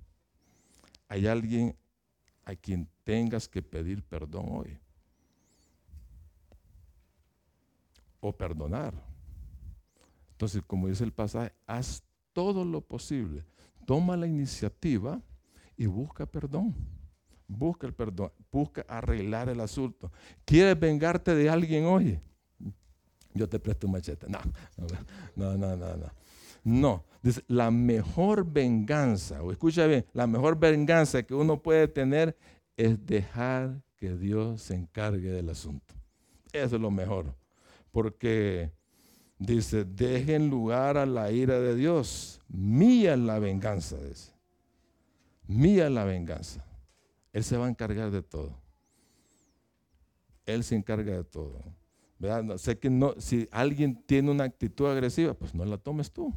[1.07, 1.77] ¿hay alguien
[2.47, 4.79] a quien tengas que pedir perdón hoy?
[8.21, 8.95] O perdonar.
[10.31, 13.45] Entonces, como dice el pasaje, haz todo lo posible.
[13.85, 15.21] Toma la iniciativa
[15.77, 16.75] y busca perdón.
[17.47, 20.11] Busca el perdón, busca arreglar el asunto.
[20.47, 22.19] ¿Quieres vengarte de alguien hoy?
[23.35, 24.27] Yo te presto un machete.
[24.29, 24.39] No,
[25.37, 26.13] no, no, no, no.
[26.65, 32.35] No, dice, la mejor venganza, o escucha bien, la mejor venganza que uno puede tener
[32.79, 35.95] es dejar que Dios se encargue del asunto.
[36.51, 37.35] Eso es lo mejor.
[37.91, 38.73] Porque
[39.39, 42.41] Dice, dejen lugar a la ira de Dios.
[42.49, 44.33] Mía es la venganza, dice.
[45.47, 46.65] Mía la venganza.
[47.33, 48.57] Él se va a encargar de todo.
[50.47, 51.61] Él se encarga de todo.
[52.19, 52.57] ¿verdad?
[52.59, 56.33] sé que no, si alguien tiene una actitud agresiva, pues no la tomes tú.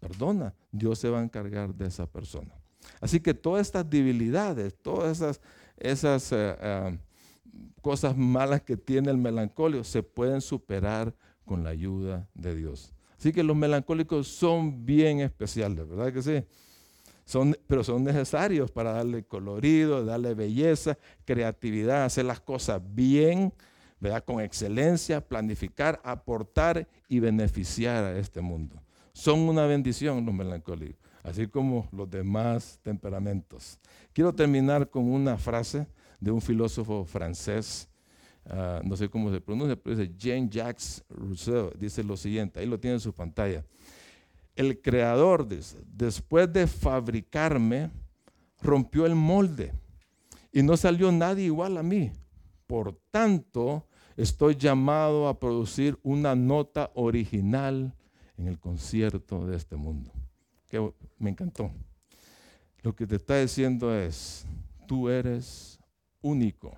[0.00, 0.54] Perdona.
[0.70, 2.52] Dios se va a encargar de esa persona.
[3.00, 5.40] Así que todas estas debilidades, todas
[5.78, 6.98] esas, eh, eh,
[7.80, 12.92] cosas malas que tiene el melancolio se pueden superar con la ayuda de Dios.
[13.18, 16.44] Así que los melancólicos son bien especiales, ¿verdad que sí?
[17.32, 23.54] Son, pero son necesarios para darle colorido, darle belleza, creatividad, hacer las cosas bien,
[24.00, 24.22] ¿verdad?
[24.22, 28.82] con excelencia, planificar, aportar y beneficiar a este mundo.
[29.14, 33.78] Son una bendición los melancólicos, así como los demás temperamentos.
[34.12, 35.86] Quiero terminar con una frase
[36.20, 37.88] de un filósofo francés
[38.44, 42.78] Ah, no sé cómo se pronuncia, pero dice Jean-Jacques Rousseau, dice lo siguiente, ahí lo
[42.78, 43.64] tiene en su pantalla.
[44.54, 47.90] El creador, dice, después de fabricarme,
[48.60, 49.72] rompió el molde
[50.52, 52.12] y no salió nadie igual a mí.
[52.66, 53.86] Por tanto,
[54.16, 57.94] estoy llamado a producir una nota original
[58.36, 60.10] en el concierto de este mundo.
[60.68, 61.70] Que me encantó.
[62.82, 64.46] Lo que te está diciendo es,
[64.86, 65.78] tú eres
[66.20, 66.76] único.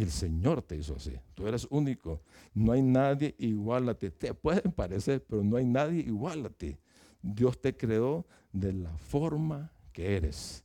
[0.00, 1.12] Y el Señor te hizo así.
[1.34, 2.22] Tú eres único.
[2.54, 4.10] No hay nadie igual a ti.
[4.10, 6.78] Te pueden parecer, pero no hay nadie igual a ti.
[7.20, 10.64] Dios te creó de la forma que eres.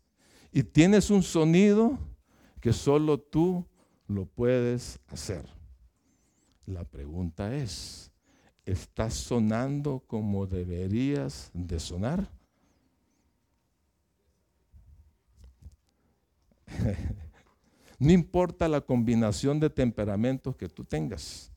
[0.54, 2.00] Y tienes un sonido
[2.62, 3.66] que solo tú
[4.08, 5.46] lo puedes hacer.
[6.66, 8.14] La pregunta es,
[8.66, 12.32] ¿estás sonando como deberías de sonar?
[17.98, 21.52] No importa la combinación de temperamentos que tú tengas.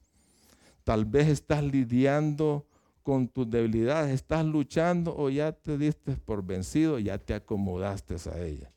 [0.84, 2.66] Tal vez estás lidiando
[3.03, 8.39] con tus debilidades, estás luchando o ya te diste por vencido, ya te acomodaste a
[8.41, 8.72] ella.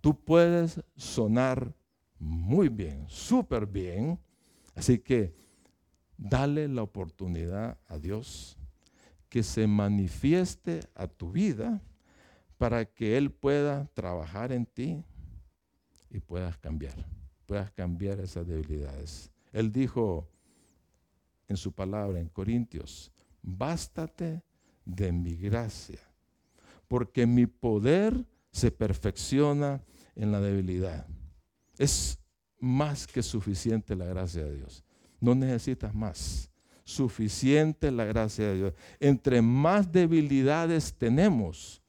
[0.00, 1.74] Tú puedes sonar
[2.18, 4.18] muy bien, súper bien.
[4.74, 5.34] Así que
[6.16, 8.58] dale la oportunidad a Dios
[9.28, 11.80] que se manifieste a tu vida
[12.58, 15.04] para que Él pueda trabajar en ti
[16.10, 16.94] y puedas cambiar,
[17.46, 19.30] puedas cambiar esas debilidades.
[19.52, 20.28] Él dijo
[21.48, 24.42] en su palabra en Corintios, bástate
[24.84, 26.00] de mi gracia,
[26.88, 29.82] porque mi poder se perfecciona
[30.14, 31.06] en la debilidad.
[31.78, 32.18] Es
[32.58, 34.84] más que suficiente la gracia de Dios.
[35.20, 36.50] No necesitas más.
[36.84, 38.74] Suficiente la gracia de Dios.
[38.98, 41.82] Entre más debilidades tenemos,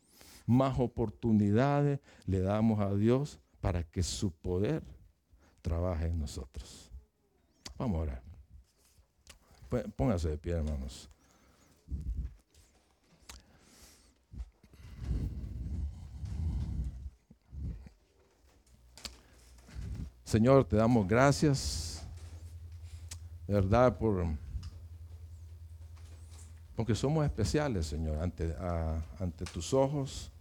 [0.46, 4.84] más oportunidades le damos a Dios para que su poder
[5.62, 6.92] trabaje en nosotros.
[7.78, 8.24] Vamos a orar.
[9.96, 11.10] Póngase de pie, hermanos.
[20.26, 22.06] Señor, te damos gracias,
[23.48, 24.26] verdad, por
[26.76, 28.56] porque somos especiales, Señor, ante,
[29.20, 30.32] ante tus ojos.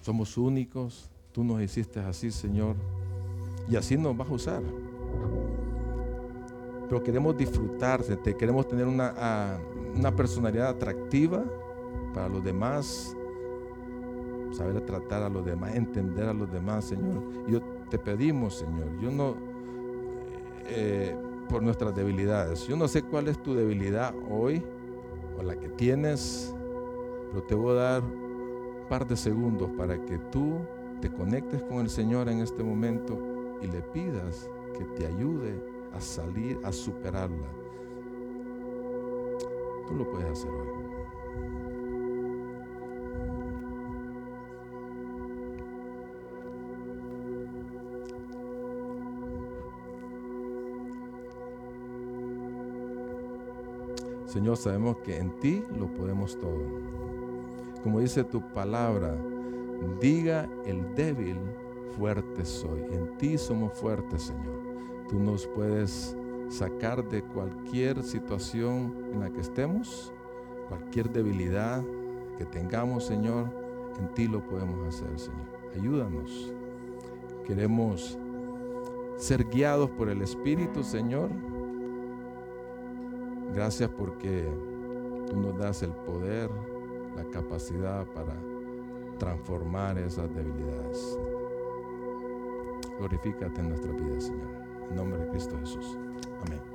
[0.00, 1.10] Somos únicos.
[1.34, 2.76] Tú nos hiciste así, Señor.
[3.68, 4.62] Y así nos vas a usar.
[6.88, 9.58] Pero queremos disfrutar, te queremos tener una,
[9.96, 11.42] una personalidad atractiva
[12.14, 13.16] para los demás,
[14.52, 17.20] saber tratar a los demás, entender a los demás, Señor.
[17.48, 17.60] Yo
[17.90, 18.86] te pedimos, Señor.
[19.00, 19.34] Yo no,
[20.66, 21.16] eh,
[21.48, 22.64] por nuestras debilidades.
[22.68, 24.62] Yo no sé cuál es tu debilidad hoy
[25.36, 26.54] o la que tienes,
[27.30, 30.60] pero te voy a dar un par de segundos para que tú
[31.00, 35.54] te conectes con el Señor en este momento y le pidas que te ayude
[35.92, 37.48] a salir, a superarla.
[39.86, 40.84] Tú lo puedes hacer hoy.
[54.26, 56.58] Señor, sabemos que en ti lo podemos todo.
[57.84, 59.16] Como dice tu palabra,
[60.00, 61.38] diga el débil,
[61.96, 62.82] fuerte soy.
[62.92, 64.62] En ti somos fuertes, Señor.
[65.08, 66.16] Tú nos puedes
[66.48, 70.12] sacar de cualquier situación en la que estemos,
[70.68, 71.82] cualquier debilidad
[72.38, 73.48] que tengamos, Señor.
[73.98, 75.46] En ti lo podemos hacer, Señor.
[75.74, 76.52] Ayúdanos.
[77.46, 78.18] Queremos
[79.16, 81.30] ser guiados por el Espíritu, Señor
[83.54, 84.48] Gracias porque
[85.28, 86.50] tú nos das el poder,
[87.14, 88.34] la capacidad para
[89.24, 91.18] transformar esas debilidades.
[92.98, 94.50] Glorifícate en nuestra vida, Señor.
[94.90, 95.98] En nombre de Cristo Jesús.
[96.46, 96.73] Amén.